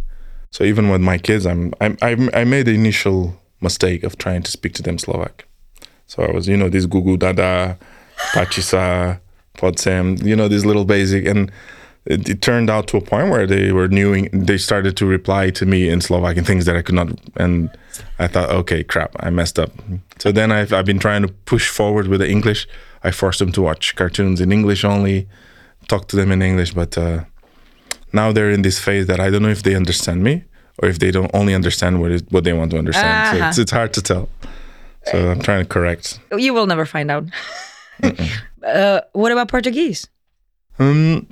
So 0.51 0.63
even 0.63 0.89
with 0.89 1.01
my 1.01 1.17
kids, 1.17 1.45
I'm 1.45 1.73
I'm, 1.81 1.97
I'm 2.01 2.29
I 2.33 2.43
made 2.43 2.65
the 2.67 2.73
initial 2.73 3.39
mistake 3.61 4.03
of 4.03 4.17
trying 4.17 4.43
to 4.43 4.51
speak 4.51 4.73
to 4.73 4.83
them 4.83 4.97
Slovak. 4.97 5.45
So 6.07 6.23
I 6.23 6.31
was, 6.31 6.47
you 6.47 6.55
know, 6.55 6.69
this 6.69 6.85
gugu 6.85 7.19
dada, 7.19 7.77
pachisa, 8.33 9.19
podsem, 9.57 10.23
you 10.23 10.35
know, 10.35 10.47
these 10.47 10.65
little 10.65 10.85
basic. 10.85 11.25
And 11.25 11.51
it, 12.05 12.29
it 12.29 12.41
turned 12.41 12.69
out 12.69 12.87
to 12.87 12.97
a 12.97 13.01
point 13.01 13.29
where 13.29 13.45
they 13.45 13.73
were 13.73 13.89
new, 13.89 14.29
they 14.29 14.57
started 14.57 14.95
to 14.97 15.05
reply 15.05 15.49
to 15.51 15.65
me 15.65 15.89
in 15.89 15.99
Slovak 15.99 16.37
and 16.37 16.47
things 16.47 16.65
that 16.65 16.77
I 16.77 16.81
could 16.81 16.95
not. 16.95 17.09
And 17.35 17.69
I 18.19 18.27
thought, 18.27 18.49
okay, 18.49 18.83
crap, 18.83 19.15
I 19.19 19.29
messed 19.29 19.59
up. 19.59 19.71
So 20.19 20.31
then 20.31 20.51
I've, 20.51 20.71
I've 20.71 20.85
been 20.85 20.99
trying 20.99 21.23
to 21.23 21.27
push 21.27 21.69
forward 21.69 22.07
with 22.07 22.21
the 22.21 22.29
English. 22.29 22.67
I 23.03 23.11
forced 23.11 23.39
them 23.39 23.51
to 23.51 23.61
watch 23.61 23.95
cartoons 23.95 24.39
in 24.39 24.51
English 24.51 24.85
only, 24.85 25.27
talk 25.89 26.07
to 26.07 26.15
them 26.15 26.31
in 26.31 26.41
English. 26.41 26.73
But 26.73 26.97
uh, 26.97 27.25
now 28.21 28.31
they're 28.33 28.51
in 28.57 28.63
this 28.63 28.79
phase 28.79 29.05
that 29.07 29.19
I 29.19 29.27
don't 29.29 29.43
know 29.45 29.53
if 29.59 29.63
they 29.63 29.75
understand 29.75 30.19
me 30.23 30.43
or 30.79 30.89
if 30.89 30.97
they 30.99 31.11
don't 31.11 31.31
only 31.33 31.53
understand 31.53 32.01
what, 32.01 32.11
what 32.33 32.43
they 32.43 32.53
want 32.53 32.71
to 32.71 32.77
understand. 32.77 33.37
Uh-huh. 33.37 33.47
it's, 33.47 33.57
it's 33.57 33.71
hard 33.71 33.93
to 33.93 34.01
tell. 34.01 34.29
So 35.05 35.31
I'm 35.31 35.41
trying 35.41 35.63
to 35.63 35.69
correct. 35.69 36.19
You 36.45 36.53
will 36.53 36.67
never 36.67 36.85
find 36.85 37.09
out. 37.09 37.23
uh, 38.63 39.01
what 39.13 39.31
about 39.31 39.47
Portuguese? 39.47 40.07
Um, 40.79 41.27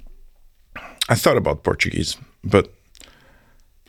I 1.10 1.16
thought 1.16 1.38
about 1.38 1.64
Portuguese, 1.64 2.18
but 2.44 2.74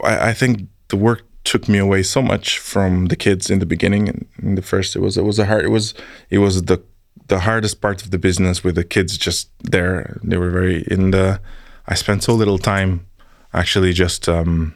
I, 0.02 0.30
I 0.30 0.32
think 0.32 0.68
the 0.88 0.96
work 0.96 1.22
took 1.44 1.68
me 1.68 1.78
away 1.78 2.02
so 2.02 2.20
much 2.20 2.58
from 2.58 3.06
the 3.06 3.16
kids 3.16 3.48
in 3.48 3.60
the 3.60 3.66
beginning. 3.66 4.08
In, 4.08 4.26
in 4.42 4.54
the 4.56 4.62
first, 4.62 4.96
it 4.96 5.00
was 5.00 5.16
it 5.16 5.24
was 5.24 5.38
a 5.38 5.46
hard. 5.46 5.64
It 5.64 5.70
was 5.70 5.94
it 6.30 6.38
was 6.38 6.62
the 6.62 6.82
the 7.28 7.40
hardest 7.40 7.80
part 7.80 8.02
of 8.02 8.10
the 8.10 8.18
business 8.18 8.62
with 8.64 8.74
the 8.74 8.84
kids 8.84 9.16
just 9.16 9.50
there. 9.60 10.18
They 10.22 10.36
were 10.36 10.50
very 10.50 10.84
in 10.90 11.12
the. 11.12 11.40
I 11.88 11.94
spent 11.94 12.22
so 12.22 12.34
little 12.34 12.58
time, 12.58 13.06
actually, 13.52 13.92
just. 13.92 14.28
Um, 14.28 14.74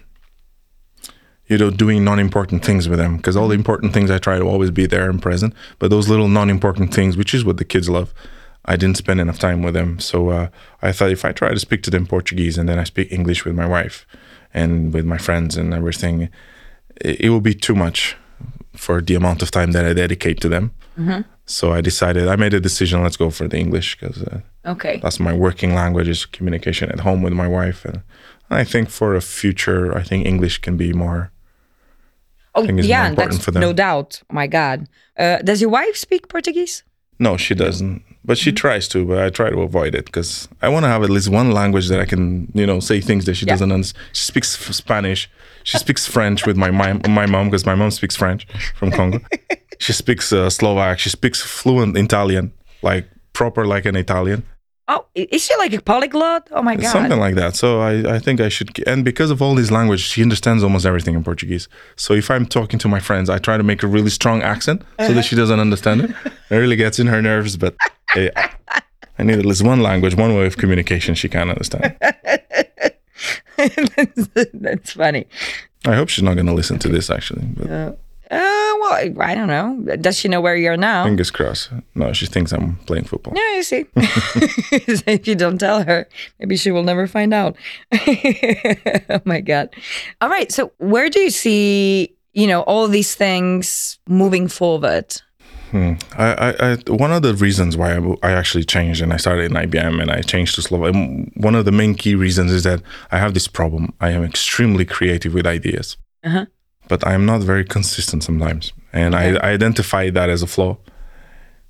you 1.46 1.58
know, 1.58 1.68
doing 1.68 2.04
non-important 2.04 2.64
things 2.64 2.88
with 2.88 3.00
them 3.00 3.16
because 3.16 3.36
all 3.36 3.48
the 3.48 3.56
important 3.56 3.92
things 3.92 4.08
I 4.08 4.18
try 4.18 4.38
to 4.38 4.44
always 4.44 4.70
be 4.70 4.86
there 4.86 5.10
and 5.10 5.20
present, 5.20 5.52
but 5.80 5.90
those 5.90 6.08
little 6.08 6.28
non-important 6.28 6.94
things, 6.94 7.16
which 7.16 7.34
is 7.34 7.44
what 7.44 7.56
the 7.56 7.64
kids 7.64 7.90
love, 7.90 8.14
I 8.66 8.76
didn't 8.76 8.98
spend 8.98 9.20
enough 9.20 9.40
time 9.40 9.60
with 9.62 9.74
them. 9.74 9.98
So 9.98 10.30
uh, 10.30 10.48
I 10.80 10.92
thought 10.92 11.10
if 11.10 11.24
I 11.24 11.32
try 11.32 11.50
to 11.50 11.58
speak 11.58 11.82
to 11.82 11.90
them 11.90 12.06
Portuguese 12.06 12.56
and 12.56 12.68
then 12.68 12.78
I 12.78 12.84
speak 12.84 13.10
English 13.10 13.44
with 13.44 13.56
my 13.56 13.66
wife 13.66 14.06
and 14.54 14.94
with 14.94 15.04
my 15.04 15.18
friends 15.18 15.56
and 15.56 15.74
everything, 15.74 16.28
it, 17.00 17.20
it 17.20 17.30
will 17.30 17.40
be 17.40 17.54
too 17.54 17.74
much 17.74 18.16
for 18.76 19.00
the 19.00 19.16
amount 19.16 19.42
of 19.42 19.50
time 19.50 19.72
that 19.72 19.84
I 19.84 19.92
dedicate 19.92 20.40
to 20.42 20.48
them. 20.48 20.70
So 21.46 21.72
I 21.72 21.80
decided, 21.80 22.28
I 22.28 22.36
made 22.36 22.54
a 22.54 22.60
decision. 22.60 23.02
Let's 23.02 23.16
go 23.16 23.30
for 23.30 23.48
the 23.48 23.58
English 23.58 23.98
because 23.98 24.22
uh, 24.22 24.40
Okay. 24.66 25.00
that's 25.02 25.18
my 25.18 25.32
working 25.32 25.74
language 25.74 26.08
is 26.08 26.26
communication 26.26 26.90
at 26.90 27.00
home 27.00 27.22
with 27.22 27.32
my 27.32 27.48
wife 27.48 27.84
and 27.84 28.02
I 28.50 28.64
think 28.64 28.90
for 28.90 29.14
a 29.16 29.20
future 29.20 29.96
I 29.96 30.02
think 30.02 30.26
English 30.26 30.58
can 30.60 30.76
be 30.76 30.92
more 30.92 31.30
Oh, 32.54 32.64
yeah, 32.64 33.08
important 33.08 33.34
that's 33.34 33.44
for 33.44 33.52
them. 33.52 33.60
no 33.60 33.72
doubt. 33.72 34.22
My 34.28 34.48
God. 34.48 34.88
Uh, 35.16 35.38
does 35.38 35.60
your 35.60 35.70
wife 35.70 35.96
speak 35.96 36.28
Portuguese? 36.28 36.82
no 37.22 37.36
she 37.36 37.54
doesn't 37.54 38.02
but 38.24 38.38
she 38.38 38.50
tries 38.50 38.88
to 38.88 39.04
but 39.04 39.18
I 39.18 39.28
try 39.28 39.50
to 39.50 39.60
avoid 39.60 39.94
it 39.94 40.06
because 40.06 40.48
I 40.62 40.68
want 40.70 40.84
to 40.84 40.88
have 40.88 41.02
at 41.02 41.10
least 41.10 41.28
one 41.28 41.52
language 41.52 41.88
that 41.88 42.00
I 42.00 42.06
can 42.06 42.50
you 42.54 42.66
know 42.66 42.80
say 42.80 43.00
things 43.02 43.24
that 43.26 43.34
she 43.34 43.44
Yeah. 43.46 43.52
doesn't 43.54 43.70
understand 43.70 44.02
she 44.16 44.22
speaks 44.32 44.48
Spanish 44.74 45.28
she 45.62 45.76
speaks 45.76 46.06
French 46.06 46.46
with 46.46 46.56
my 46.56 46.70
mom 46.70 47.02
my 47.08 47.26
mom 47.26 47.48
because 47.50 47.66
my 47.66 47.74
mom 47.74 47.90
speaks 47.90 48.16
French 48.16 48.46
from 48.78 48.90
Congo 48.90 49.20
she 49.78 49.92
speaks 49.92 50.32
uh, 50.32 50.48
Slovak 50.48 50.98
she 50.98 51.10
speaks 51.10 51.42
fluent 51.42 51.92
Italian 51.96 52.52
like 52.82 53.04
proper 53.34 53.66
like 53.66 53.84
an 53.84 53.96
Italian 53.96 54.42
Oh, 54.92 55.06
is 55.14 55.44
she 55.44 55.54
like 55.56 55.72
a 55.72 55.80
polyglot? 55.80 56.48
Oh 56.50 56.62
my 56.62 56.74
God. 56.74 56.90
Something 56.90 57.20
like 57.20 57.36
that. 57.36 57.54
So 57.54 57.80
I, 57.80 58.16
I 58.16 58.18
think 58.18 58.40
I 58.40 58.48
should, 58.48 58.68
and 58.88 59.04
because 59.04 59.30
of 59.30 59.40
all 59.40 59.54
these 59.54 59.70
languages, 59.70 60.04
she 60.04 60.20
understands 60.20 60.64
almost 60.64 60.84
everything 60.84 61.14
in 61.14 61.22
Portuguese. 61.22 61.68
So 61.94 62.12
if 62.14 62.28
I'm 62.28 62.44
talking 62.44 62.78
to 62.80 62.88
my 62.88 62.98
friends, 62.98 63.30
I 63.30 63.38
try 63.38 63.56
to 63.56 63.62
make 63.62 63.84
a 63.84 63.86
really 63.86 64.10
strong 64.10 64.42
accent 64.42 64.82
so 65.06 65.12
that 65.12 65.24
she 65.24 65.36
doesn't 65.36 65.60
understand 65.60 66.00
it. 66.02 66.10
It 66.50 66.56
really 66.56 66.74
gets 66.74 66.98
in 66.98 67.06
her 67.06 67.22
nerves, 67.22 67.56
but 67.56 67.76
hey, 68.14 68.30
I 69.16 69.22
need 69.22 69.38
at 69.38 69.46
least 69.46 69.62
one 69.62 69.80
language, 69.80 70.16
one 70.16 70.34
way 70.34 70.46
of 70.46 70.56
communication 70.56 71.14
she 71.14 71.28
can 71.28 71.50
understand. 71.50 71.96
that's, 73.56 74.28
that's 74.54 74.92
funny. 74.92 75.26
I 75.86 75.94
hope 75.94 76.08
she's 76.08 76.24
not 76.24 76.34
going 76.34 76.46
to 76.46 76.54
listen 76.54 76.78
to 76.80 76.88
this 76.88 77.10
actually, 77.10 77.44
but 77.56 77.70
Uh, 77.70 77.92
well, 78.30 79.12
I 79.20 79.34
don't 79.34 79.48
know. 79.48 79.96
Does 79.96 80.16
she 80.18 80.28
know 80.28 80.40
where 80.40 80.56
you're 80.56 80.76
now? 80.76 81.04
fingers 81.04 81.30
crossed. 81.30 81.70
No, 81.94 82.12
she 82.12 82.26
thinks 82.26 82.52
I'm 82.52 82.76
playing 82.86 83.04
football. 83.04 83.34
Yeah, 83.36 83.56
you 83.56 83.62
see. 83.62 83.84
if 85.06 85.26
you 85.26 85.34
don't 85.34 85.58
tell 85.58 85.82
her, 85.82 86.08
maybe 86.38 86.56
she 86.56 86.70
will 86.70 86.84
never 86.84 87.06
find 87.06 87.34
out. 87.34 87.56
oh 87.92 89.20
my 89.24 89.40
god. 89.40 89.74
All 90.20 90.28
right. 90.28 90.50
So 90.52 90.72
where 90.78 91.08
do 91.08 91.20
you 91.20 91.30
see, 91.30 92.14
you 92.32 92.46
know, 92.46 92.62
all 92.62 92.88
these 92.88 93.14
things 93.14 93.98
moving 94.08 94.48
forward? 94.48 95.20
I, 95.72 95.94
I, 96.18 96.54
I, 96.72 96.76
one 96.88 97.12
of 97.12 97.22
the 97.22 97.32
reasons 97.34 97.76
why 97.76 97.94
I, 97.94 98.00
I 98.24 98.32
actually 98.32 98.64
changed 98.64 99.00
and 99.02 99.12
I 99.12 99.18
started 99.18 99.44
in 99.52 99.52
IBM 99.52 100.02
and 100.02 100.10
I 100.10 100.20
changed 100.20 100.56
to 100.56 100.62
Slovak, 100.62 100.94
one 101.36 101.54
of 101.54 101.64
the 101.64 101.70
main 101.70 101.94
key 101.94 102.16
reasons 102.16 102.50
is 102.50 102.64
that 102.64 102.82
I 103.12 103.18
have 103.18 103.34
this 103.34 103.46
problem. 103.46 103.94
I 104.00 104.10
am 104.10 104.24
extremely 104.24 104.84
creative 104.84 105.32
with 105.32 105.46
ideas, 105.46 105.96
Uh-huh. 106.24 106.46
But 106.90 107.06
I 107.06 107.14
am 107.14 107.24
not 107.24 107.40
very 107.40 107.64
consistent 107.64 108.24
sometimes. 108.24 108.72
And 108.92 109.14
I, 109.14 109.36
I 109.36 109.50
identify 109.52 110.10
that 110.10 110.28
as 110.28 110.42
a 110.42 110.46
flaw. 110.46 110.76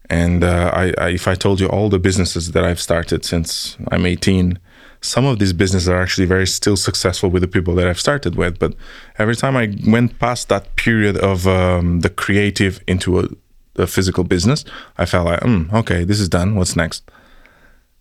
And 0.08 0.42
uh, 0.42 0.70
I, 0.74 0.94
I, 0.98 1.08
if 1.10 1.28
I 1.28 1.34
told 1.34 1.60
you 1.60 1.68
all 1.68 1.90
the 1.90 1.98
businesses 1.98 2.52
that 2.52 2.64
I've 2.64 2.80
started 2.80 3.24
since 3.24 3.76
I'm 3.92 4.06
18, 4.06 4.58
some 5.02 5.26
of 5.26 5.38
these 5.38 5.52
businesses 5.52 5.88
are 5.90 6.00
actually 6.00 6.26
very 6.26 6.46
still 6.46 6.76
successful 6.76 7.28
with 7.28 7.42
the 7.42 7.48
people 7.48 7.74
that 7.74 7.86
I've 7.86 8.00
started 8.00 8.34
with. 8.34 8.58
But 8.58 8.74
every 9.18 9.36
time 9.36 9.56
I 9.58 9.76
went 9.86 10.18
past 10.18 10.48
that 10.48 10.74
period 10.76 11.18
of 11.18 11.46
um, 11.46 12.00
the 12.00 12.10
creative 12.10 12.80
into 12.88 13.20
a, 13.20 13.28
a 13.76 13.86
physical 13.86 14.24
business, 14.24 14.64
I 14.96 15.04
felt 15.04 15.26
like, 15.26 15.40
mm, 15.40 15.70
okay, 15.72 16.02
this 16.02 16.18
is 16.18 16.30
done. 16.30 16.56
What's 16.56 16.76
next? 16.76 17.08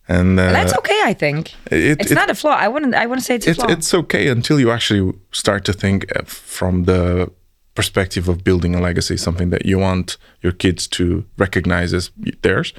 And 0.10 0.40
uh, 0.40 0.52
That's 0.52 0.74
okay, 0.80 1.00
I 1.06 1.14
think. 1.14 1.54
it, 1.72 2.00
It's 2.02 2.12
it- 2.12 2.16
not 2.16 2.30
a 2.30 2.36
flaw. 2.36 2.56
I 2.66 2.68
wouldn't 2.68 2.96
I 2.96 3.06
wouldn't 3.06 3.26
say 3.26 3.36
it's 3.36 3.48
a 3.48 3.50
it's 3.52 3.60
flaw. 3.60 3.72
it's 3.72 3.94
okay 3.94 4.28
until 4.30 4.60
you 4.60 4.72
actually 4.72 5.14
start 5.32 5.64
to 5.66 5.74
think 5.74 6.06
uh, 6.18 6.24
from 6.26 6.84
the 6.86 7.30
perspective 7.76 8.28
of 8.32 8.44
building 8.44 8.76
a 8.76 8.82
legacy, 8.82 9.18
something 9.18 9.52
that 9.52 9.66
you 9.66 9.78
want 9.80 10.18
your 10.42 10.52
kids 10.54 10.88
to 10.88 11.24
recognize 11.38 11.94
as 11.94 12.12
theirs. 12.42 12.74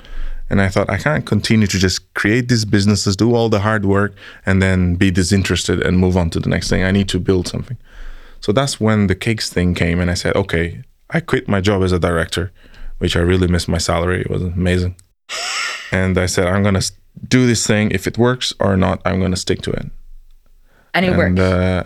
And 0.51 0.61
I 0.61 0.69
thought 0.69 0.91
I 0.91 0.99
can't 0.99 1.25
continue 1.25 1.69
to 1.69 1.79
just 1.79 2.13
create 2.15 2.49
these 2.49 2.65
businesses, 2.67 3.17
do 3.17 3.35
all 3.37 3.49
the 3.49 3.61
hard 3.61 3.85
work, 3.85 4.13
and 4.45 4.61
then 4.61 4.97
be 4.97 5.11
disinterested 5.13 5.81
and 5.87 5.97
move 5.97 6.17
on 6.17 6.31
to 6.31 6.41
the 6.41 6.49
next 6.51 6.69
thing. 6.69 6.83
I 6.83 6.91
need 6.91 7.09
to 7.11 7.21
build 7.21 7.47
something. 7.47 7.77
So 8.41 8.53
that's 8.53 8.81
when 8.81 9.07
the 9.07 9.15
cakes 9.15 9.49
thing 9.53 9.75
came, 9.75 10.01
and 10.03 10.11
I 10.11 10.15
said, 10.15 10.35
okay, 10.35 10.83
I 11.11 11.21
quit 11.21 11.47
my 11.49 11.61
job 11.61 11.83
as 11.85 11.93
a 11.93 11.99
director, 11.99 12.51
which 12.99 13.15
I 13.17 13.21
really 13.21 13.47
missed 13.47 13.69
my 13.69 13.79
salary. 13.79 14.21
It 14.23 14.31
was 14.31 14.43
amazing. 14.43 14.97
And 15.93 16.19
I 16.19 16.27
said, 16.27 16.47
I'm 16.47 16.63
gonna 16.65 16.79
s- 16.79 16.93
do 17.29 17.47
this 17.47 17.67
thing. 17.67 17.91
If 17.91 18.07
it 18.07 18.17
works 18.19 18.53
or 18.61 18.77
not, 18.77 19.01
I'm 19.05 19.21
gonna 19.21 19.37
stick 19.37 19.63
to 19.63 19.71
it 19.71 19.87
and 20.95 21.05
it 21.07 21.09
and 21.11 21.19
works. 21.19 21.41
uh, 21.41 21.85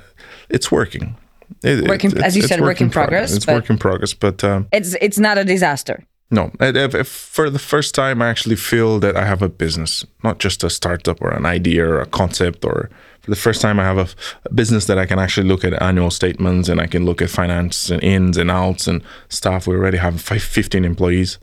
it's 0.48 0.70
working. 0.70 1.16
It, 1.62 1.86
Work 1.88 2.04
in- 2.04 2.22
as 2.24 2.36
you 2.36 2.42
said, 2.42 2.60
work 2.60 2.80
in 2.80 2.90
progress, 2.90 3.34
It's 3.34 3.46
but- 3.46 3.54
work 3.54 3.70
in 3.70 3.78
progress, 3.78 4.14
but 4.14 4.42
um, 4.44 4.66
it's 4.72 4.94
it's 5.00 5.18
not 5.18 5.38
a 5.38 5.44
disaster. 5.44 6.04
no. 6.30 6.50
If, 6.60 6.94
if 6.94 7.08
for 7.08 7.50
the 7.50 7.58
first 7.58 7.94
time, 7.94 8.22
I 8.22 8.28
actually 8.28 8.56
feel 8.56 8.98
that 9.00 9.14
I 9.16 9.24
have 9.24 9.42
a 9.42 9.48
business, 9.48 10.04
not 10.22 10.38
just 10.44 10.64
a 10.64 10.70
startup 10.70 11.20
or 11.22 11.30
an 11.30 11.46
idea 11.46 11.86
or 11.86 12.00
a 12.00 12.06
concept. 12.06 12.64
Or 12.64 12.88
for 13.20 13.30
the 13.30 13.36
first 13.46 13.60
time, 13.60 13.78
I 13.78 13.84
have 13.84 13.98
a, 13.98 14.08
a 14.50 14.52
business 14.54 14.86
that 14.86 14.98
I 14.98 15.06
can 15.06 15.18
actually 15.18 15.48
look 15.48 15.64
at 15.64 15.72
annual 15.82 16.10
statements 16.10 16.68
and 16.68 16.80
I 16.80 16.86
can 16.86 17.04
look 17.04 17.22
at 17.22 17.30
finance 17.30 17.90
and 17.92 18.02
ins 18.02 18.36
and 18.38 18.50
outs 18.50 18.88
and 18.88 19.02
stuff. 19.28 19.66
We 19.66 19.74
already 19.76 19.98
have 19.98 20.20
five, 20.20 20.42
15 20.42 20.84
employees, 20.84 21.38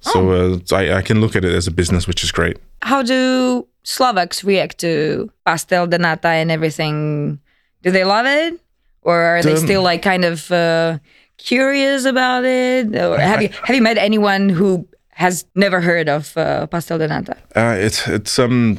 so 0.00 0.30
uh, 0.30 0.58
so 0.64 0.76
I, 0.76 0.98
I 0.98 1.02
can 1.02 1.20
look 1.20 1.36
at 1.36 1.44
it 1.44 1.54
as 1.54 1.66
a 1.66 1.70
business, 1.72 2.06
which 2.06 2.22
is 2.24 2.32
great. 2.32 2.56
How 2.82 3.02
do 3.02 3.66
Slovaks 3.84 4.44
react 4.44 4.78
to 4.78 5.30
pastel 5.44 5.86
de 5.86 5.98
nata 5.98 6.28
and 6.28 6.50
everything? 6.50 7.38
Do 7.82 7.90
they 7.90 8.04
love 8.04 8.26
it, 8.26 8.60
or 9.02 9.16
are 9.20 9.42
they 9.42 9.52
Um, 9.52 9.58
still 9.58 9.82
like 9.82 10.02
kind 10.02 10.24
of 10.24 10.50
uh, 10.50 10.98
curious 11.38 12.04
about 12.04 12.44
it? 12.44 12.94
Or 12.94 13.18
have 13.30 13.42
you 13.42 13.48
have 13.64 13.74
you 13.76 13.82
met 13.82 13.98
anyone 13.98 14.48
who 14.48 14.86
has 15.12 15.44
never 15.54 15.80
heard 15.80 16.08
of 16.08 16.36
uh, 16.36 16.66
pastel 16.66 16.98
de 16.98 17.08
nata? 17.08 17.36
Uh, 17.56 17.76
it's 17.78 18.06
it's 18.08 18.38
um 18.38 18.78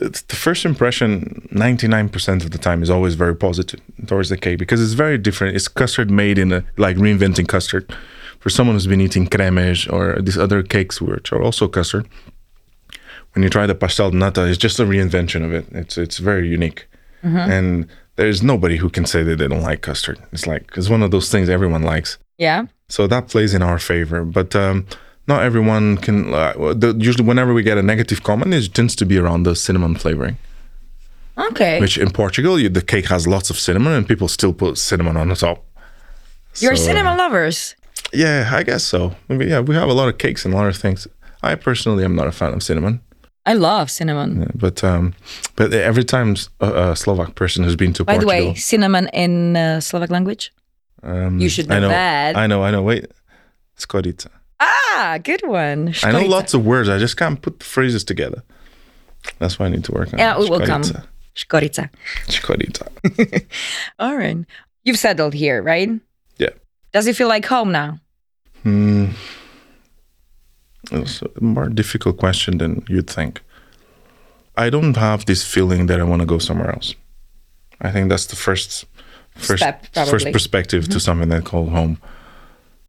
it's 0.00 0.22
the 0.22 0.36
first 0.36 0.64
impression 0.64 1.48
99% 1.52 2.44
of 2.44 2.50
the 2.52 2.58
time 2.58 2.82
is 2.84 2.90
always 2.90 3.14
very 3.16 3.34
positive 3.34 3.80
towards 4.06 4.28
the 4.28 4.36
cake 4.36 4.56
because 4.58 4.80
it's 4.80 4.92
very 4.94 5.18
different 5.18 5.56
it's 5.56 5.66
custard 5.68 6.08
made 6.10 6.38
in 6.38 6.52
a 6.52 6.62
like 6.76 6.96
reinventing 6.96 7.48
custard 7.48 7.92
for 8.38 8.48
someone 8.48 8.76
who's 8.76 8.86
been 8.86 9.00
eating 9.00 9.26
cremage 9.26 9.88
or 9.90 10.16
these 10.22 10.38
other 10.38 10.62
cakes 10.62 11.00
which 11.00 11.32
are 11.32 11.42
also 11.42 11.66
custard 11.66 12.06
when 13.38 13.44
you 13.44 13.50
try 13.50 13.66
the 13.66 13.74
pastel 13.74 14.10
de 14.10 14.16
nata 14.16 14.42
it's 14.50 14.58
just 14.58 14.80
a 14.80 14.84
reinvention 14.84 15.44
of 15.46 15.52
it 15.58 15.64
it's 15.80 15.96
it's 16.04 16.18
very 16.18 16.48
unique 16.58 16.80
and 17.22 17.86
there's 18.16 18.42
nobody 18.42 18.76
who 18.82 18.88
can 18.90 19.04
say 19.06 19.22
that 19.22 19.36
they 19.38 19.46
don't 19.52 19.62
like 19.70 19.80
custard 19.80 20.18
it's 20.32 20.46
like 20.52 20.64
it's 20.76 20.88
one 20.88 21.02
of 21.04 21.10
those 21.10 21.28
things 21.32 21.48
everyone 21.48 21.82
likes 21.94 22.18
Yeah. 22.46 22.60
so 22.88 23.06
that 23.06 23.28
plays 23.28 23.54
in 23.54 23.62
our 23.62 23.78
favor. 23.78 24.20
But 24.38 24.50
um, 24.64 24.86
not 25.30 25.42
everyone 25.42 25.84
can. 26.06 26.32
Uh, 26.32 26.74
the, 26.82 26.88
usually, 27.08 27.26
whenever 27.30 27.52
we 27.52 27.62
get 27.70 27.76
a 27.78 27.82
negative 27.82 28.20
comment, 28.22 28.54
it 28.54 28.72
tends 28.78 28.94
to 28.96 29.04
be 29.04 29.16
around 29.22 29.42
the 29.46 29.54
cinnamon 29.54 29.94
flavoring. 29.96 30.36
Okay. 31.36 31.80
Which 31.80 31.98
in 31.98 32.10
Portugal, 32.10 32.58
you, 32.58 32.68
the 32.70 32.82
cake 32.82 33.06
has 33.14 33.26
lots 33.26 33.50
of 33.50 33.56
cinnamon, 33.58 33.92
and 33.92 34.06
people 34.08 34.28
still 34.28 34.52
put 34.54 34.78
cinnamon 34.78 35.16
on 35.16 35.28
the 35.28 35.36
top. 35.36 35.58
You're 36.62 36.76
So, 36.76 36.84
cinnamon 36.86 37.16
lovers. 37.18 37.74
Yeah, 38.12 38.48
I 38.58 38.62
guess 38.62 38.84
so. 38.84 39.00
Maybe, 39.28 39.46
yeah, 39.52 39.60
we 39.68 39.74
have 39.74 39.88
a 39.90 39.94
lot 40.00 40.08
of 40.08 40.16
cakes 40.18 40.44
and 40.44 40.54
a 40.54 40.56
lot 40.56 40.66
of 40.68 40.76
things. 40.76 41.06
I 41.42 41.54
personally 41.56 42.04
am 42.04 42.14
not 42.16 42.26
a 42.26 42.32
fan 42.32 42.52
of 42.54 42.62
cinnamon, 42.62 43.00
I 43.48 43.54
love 43.56 43.88
cinnamon. 43.88 44.40
yeah, 44.44 44.52
but 44.54 44.84
um, 44.84 45.14
but 45.56 45.72
every 45.72 46.04
time 46.04 46.36
a 46.60 46.92
Slovak 46.94 47.32
person 47.34 47.64
has 47.64 47.76
been 47.76 47.92
to 47.96 48.04
Portugal. 48.04 48.12
By 48.14 48.20
the 48.20 48.28
way, 48.28 48.54
cinnamon 48.54 49.08
in 49.16 49.56
uh, 49.56 49.80
Slovak 49.80 50.10
language. 50.10 50.52
um, 51.02 51.40
you 51.40 51.48
should 51.48 51.70
I 51.72 51.80
know 51.80 51.88
know 51.88 51.88
that. 51.88 52.36
I 52.36 52.46
know, 52.46 52.60
I 52.62 52.70
know. 52.70 52.82
Wait, 52.84 53.06
skorica. 53.78 54.28
Ah, 54.60 55.16
good 55.22 55.40
one. 55.46 55.94
I 56.04 56.12
know 56.12 56.26
lots 56.26 56.52
of 56.52 56.66
words. 56.66 56.88
I 56.92 56.98
just 56.98 57.16
can't 57.16 57.40
put 57.40 57.58
the 57.60 57.64
phrases 57.64 58.04
together. 58.04 58.42
That's 59.38 59.56
why 59.58 59.66
I 59.66 59.70
need 59.70 59.84
to 59.84 59.92
work 59.92 60.12
on. 60.12 60.18
Yeah, 60.18 60.36
we 60.38 60.50
will 60.50 60.60
come. 60.66 60.82
Škorica. 60.82 61.06
Škorica. 61.34 61.88
Škorica. 62.28 63.44
All 64.02 64.16
right. 64.16 64.44
You've 64.84 64.98
settled 64.98 65.34
here, 65.34 65.62
right? 65.62 65.88
Yeah. 66.38 66.52
Does 66.92 67.06
it 67.06 67.16
feel 67.16 67.28
like 67.28 67.46
home 67.46 67.70
now? 67.72 68.00
Hmm. 68.62 69.14
It's 70.92 71.22
a 71.22 71.28
more 71.40 71.68
difficult 71.68 72.16
question 72.16 72.58
than 72.58 72.84
you'd 72.88 73.08
think. 73.10 73.40
I 74.56 74.70
don't 74.70 74.96
have 74.96 75.24
this 75.24 75.44
feeling 75.44 75.86
that 75.86 76.00
I 76.00 76.04
want 76.04 76.20
to 76.22 76.26
go 76.26 76.38
somewhere 76.38 76.70
else. 76.70 76.94
I 77.80 77.92
think 77.92 78.08
that's 78.08 78.26
the 78.26 78.36
first 78.36 78.84
first 79.36 79.62
Step, 79.62 79.82
first 79.82 79.92
probably. 79.94 80.18
Mm-hmm. 80.18 80.32
perspective 80.32 80.88
to 80.88 80.98
something 81.00 81.28
that 81.28 81.44
called 81.44 81.70
home. 81.70 81.98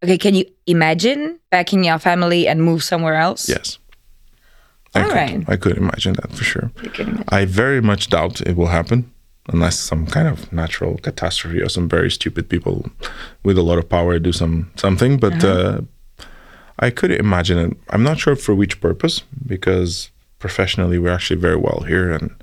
Okay, 0.04 0.18
can 0.18 0.34
you 0.34 0.46
imagine 0.66 1.40
backing 1.52 1.84
your 1.84 2.00
family 2.00 2.48
and 2.48 2.64
move 2.64 2.84
somewhere 2.84 3.16
else? 3.16 3.50
Yes. 3.50 3.78
I 4.96 5.02
All 5.02 5.08
could. 5.10 5.16
right. 5.16 5.44
I 5.50 5.58
could 5.58 5.78
imagine 5.78 6.14
that 6.14 6.32
for 6.32 6.44
sure. 6.44 6.72
You 6.82 6.90
can 6.90 7.08
imagine. 7.10 7.26
I 7.30 7.46
very 7.46 7.82
much 7.82 8.10
doubt 8.10 8.42
it 8.42 8.56
will 8.56 8.68
happen 8.68 9.12
unless 9.54 9.78
some 9.78 10.06
kind 10.08 10.28
of 10.28 10.52
natural 10.52 10.98
catastrophe 10.98 11.62
or 11.62 11.70
some 11.70 11.88
very 11.90 12.10
stupid 12.10 12.50
people 12.50 12.90
with 13.44 13.58
a 13.58 13.62
lot 13.64 13.78
of 13.78 13.88
power 13.90 14.18
do 14.20 14.32
some 14.32 14.72
something. 14.76 15.18
But 15.20 15.34
Uh-huh. 15.44 15.48
uh, 15.48 15.82
I 16.80 16.90
could 16.90 17.12
imagine 17.12 17.58
it. 17.58 17.78
I'm 17.90 18.04
not 18.04 18.20
sure 18.20 18.36
for 18.36 18.56
which 18.56 18.80
purpose 18.80 19.24
because 19.46 20.10
professionally 20.40 20.98
we're 20.98 21.12
actually 21.12 21.40
very 21.40 21.58
well 21.58 21.84
here, 21.86 22.12
and 22.12 22.34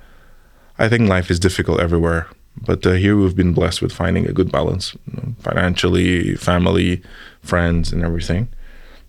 I 0.78 0.88
think 0.88 1.08
life 1.08 1.30
is 1.30 1.40
difficult 1.40 1.80
everywhere. 1.80 2.28
But 2.64 2.86
uh, 2.86 2.92
here 2.92 3.16
we've 3.16 3.36
been 3.36 3.52
blessed 3.52 3.82
with 3.82 3.92
finding 3.92 4.26
a 4.26 4.32
good 4.32 4.50
balance, 4.50 4.94
you 5.06 5.16
know, 5.16 5.34
financially, 5.40 6.36
family, 6.36 7.02
friends, 7.42 7.92
and 7.92 8.02
everything. 8.02 8.48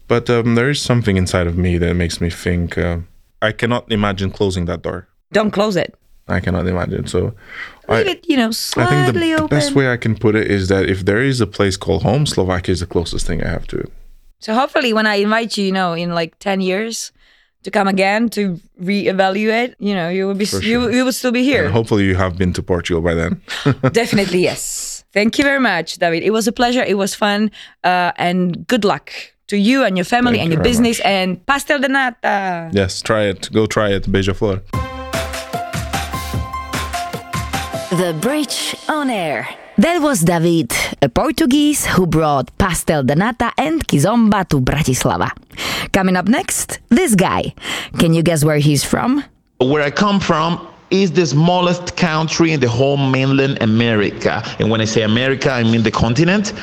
But 0.08 0.30
um, 0.30 0.56
there 0.56 0.70
is 0.70 0.82
something 0.82 1.18
inside 1.18 1.48
of 1.48 1.58
me 1.58 1.78
that 1.78 1.94
makes 1.94 2.20
me 2.22 2.30
think 2.30 2.78
uh, 2.78 3.00
I 3.42 3.52
cannot 3.52 3.92
imagine 3.92 4.32
closing 4.32 4.66
that 4.66 4.82
door. 4.82 5.08
Don't 5.32 5.52
close 5.52 5.76
it. 5.76 5.96
I 6.30 6.40
cannot 6.40 6.68
imagine. 6.68 7.08
So 7.08 7.34
Leave 7.88 8.08
I, 8.08 8.12
it, 8.12 8.30
you 8.30 8.36
know, 8.36 8.52
slightly 8.52 8.98
I 8.98 9.12
think 9.12 9.14
the, 9.14 9.42
the 9.44 9.48
best 9.48 9.76
way 9.76 9.92
I 9.92 9.98
can 9.98 10.16
put 10.16 10.36
it 10.36 10.52
is 10.52 10.68
that 10.68 10.90
if 10.90 11.06
there 11.06 11.22
is 11.22 11.40
a 11.40 11.48
place 11.48 11.78
called 11.78 12.04
home, 12.04 12.26
Slovakia 12.26 12.74
is 12.74 12.82
the 12.82 12.86
closest 12.86 13.26
thing 13.26 13.44
I 13.44 13.48
have 13.48 13.68
to 13.68 13.78
it. 13.80 13.92
So 14.40 14.54
hopefully, 14.54 14.94
when 14.94 15.08
I 15.08 15.16
invite 15.16 15.58
you, 15.58 15.66
you 15.66 15.72
know, 15.72 15.94
in 15.94 16.14
like 16.14 16.38
ten 16.40 16.62
years, 16.62 17.12
to 17.64 17.72
come 17.72 17.88
again 17.88 18.30
to 18.30 18.60
reevaluate, 18.82 19.74
you 19.80 19.94
know, 19.96 20.10
you 20.10 20.28
will 20.28 20.36
be 20.36 20.46
For 20.46 20.62
you 20.62 20.90
you 20.92 21.04
will 21.06 21.12
still 21.12 21.32
be 21.32 21.40
And 21.40 21.48
here. 21.48 21.70
hopefully 21.70 22.06
you 22.06 22.16
have 22.16 22.38
been 22.38 22.54
to 22.54 22.64
Portugal 22.64 23.02
by 23.02 23.14
then. 23.16 23.42
Definitely 23.92 24.42
yes. 24.44 25.04
Thank 25.12 25.38
you 25.40 25.44
very 25.44 25.60
much, 25.60 25.98
David. 25.98 26.24
It 26.24 26.32
was 26.32 26.48
a 26.48 26.52
pleasure. 26.52 26.84
It 26.84 26.98
was 26.98 27.16
fun, 27.16 27.50
uh, 27.84 28.12
and 28.18 28.68
good 28.68 28.86
luck 28.86 29.12
to 29.48 29.58
you 29.58 29.84
and 29.84 29.98
your 29.98 30.06
family 30.06 30.40
and 30.40 30.52
you 30.52 30.56
your 30.58 30.64
business. 30.64 31.00
much. 31.00 31.06
And 31.06 31.46
pastel 31.46 31.80
de 31.80 31.88
nata. 31.88 32.70
yes, 32.74 33.02
try 33.02 33.24
it. 33.30 33.50
Go 33.52 33.66
try 33.66 33.90
it, 33.90 34.04
Beija-Flor. 34.04 34.62
The 37.98 38.14
Bridge 38.22 38.76
on 38.90 39.10
Air. 39.10 39.48
That 39.80 40.02
was 40.02 40.22
David, 40.22 40.74
a 41.04 41.08
Portuguese 41.08 41.86
who 41.86 42.08
brought 42.08 42.50
pastel 42.58 43.04
de 43.04 43.14
nata 43.14 43.52
and 43.60 43.88
kizomba 43.88 44.50
to 44.50 44.60
Bratislava. 44.60 45.30
Coming 45.92 46.16
up 46.18 46.28
next, 46.28 46.80
this 46.90 47.14
guy. 47.14 47.54
Can 48.00 48.16
you 48.16 48.24
guess 48.24 48.44
where 48.44 48.58
he's 48.58 48.84
from? 48.84 49.24
Where 49.60 49.84
I 49.84 49.92
come 49.92 50.20
from 50.20 50.68
is 50.90 51.12
the 51.12 51.28
smallest 51.28 51.96
country 51.96 52.54
in 52.54 52.60
the 52.60 52.68
whole 52.68 52.98
mainland 52.98 53.62
America. 53.62 54.42
And 54.58 54.72
when 54.72 54.82
I 54.82 54.86
say 54.86 55.04
America, 55.04 55.52
I 55.52 55.62
mean 55.62 55.84
the 55.84 55.92
continent, 55.92 56.54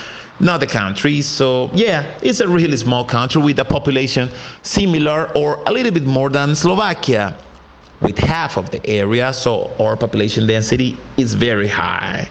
not 0.40 0.58
the 0.58 0.66
country. 0.66 1.22
So, 1.22 1.70
yeah, 1.72 2.18
it's 2.20 2.40
a 2.40 2.48
really 2.48 2.76
small 2.76 3.04
country 3.04 3.40
with 3.40 3.60
a 3.60 3.64
population 3.64 4.28
similar 4.62 5.30
or 5.38 5.62
a 5.68 5.70
little 5.70 5.92
bit 5.92 6.04
more 6.04 6.30
than 6.30 6.56
Slovakia, 6.56 7.38
with 8.00 8.18
half 8.18 8.56
of 8.56 8.70
the 8.70 8.84
area. 8.84 9.32
So, 9.32 9.72
our 9.78 9.96
population 9.96 10.48
density 10.48 10.98
is 11.16 11.34
very 11.34 11.68
high. 11.68 12.28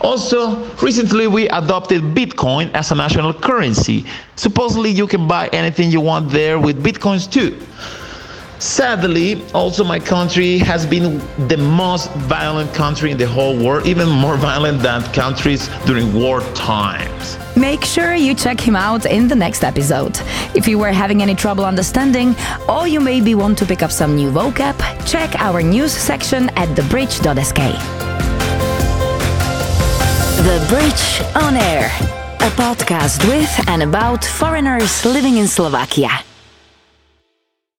Also, 0.00 0.64
recently 0.76 1.26
we 1.26 1.48
adopted 1.48 2.02
Bitcoin 2.14 2.72
as 2.72 2.90
a 2.92 2.94
national 2.94 3.34
currency. 3.34 4.04
Supposedly, 4.36 4.90
you 4.90 5.06
can 5.06 5.26
buy 5.26 5.48
anything 5.48 5.90
you 5.90 6.00
want 6.00 6.30
there 6.30 6.58
with 6.58 6.82
Bitcoins 6.82 7.30
too. 7.30 7.58
Sadly, 8.58 9.40
also 9.54 9.84
my 9.84 10.00
country 10.00 10.58
has 10.58 10.84
been 10.84 11.18
the 11.46 11.56
most 11.56 12.10
violent 12.12 12.74
country 12.74 13.12
in 13.12 13.16
the 13.16 13.26
whole 13.26 13.56
world, 13.56 13.86
even 13.86 14.08
more 14.08 14.36
violent 14.50 14.82
than 14.82 15.02
countries 15.12 15.68
during 15.86 16.12
war 16.12 16.40
times. 16.54 17.38
Make 17.56 17.84
sure 17.84 18.14
you 18.14 18.34
check 18.34 18.60
him 18.60 18.74
out 18.76 19.06
in 19.06 19.28
the 19.28 19.34
next 19.34 19.62
episode. 19.62 20.18
If 20.54 20.66
you 20.66 20.78
were 20.78 20.92
having 20.92 21.22
any 21.22 21.34
trouble 21.34 21.64
understanding, 21.64 22.34
or 22.68 22.88
you 22.88 23.00
maybe 23.00 23.34
want 23.34 23.58
to 23.58 23.66
pick 23.66 23.82
up 23.82 23.92
some 23.92 24.16
new 24.16 24.30
vocab, 24.30 24.76
check 25.06 25.34
our 25.36 25.62
news 25.62 25.92
section 25.92 26.50
at 26.50 26.68
thebridge.sk. 26.76 28.27
The 30.48 30.64
Bridge 30.66 31.44
on 31.44 31.58
Air, 31.58 31.88
a 32.40 32.50
podcast 32.56 33.20
with 33.28 33.68
and 33.68 33.82
about 33.82 34.24
foreigners 34.24 35.04
living 35.04 35.36
in 35.36 35.46
Slovakia. 35.46 36.27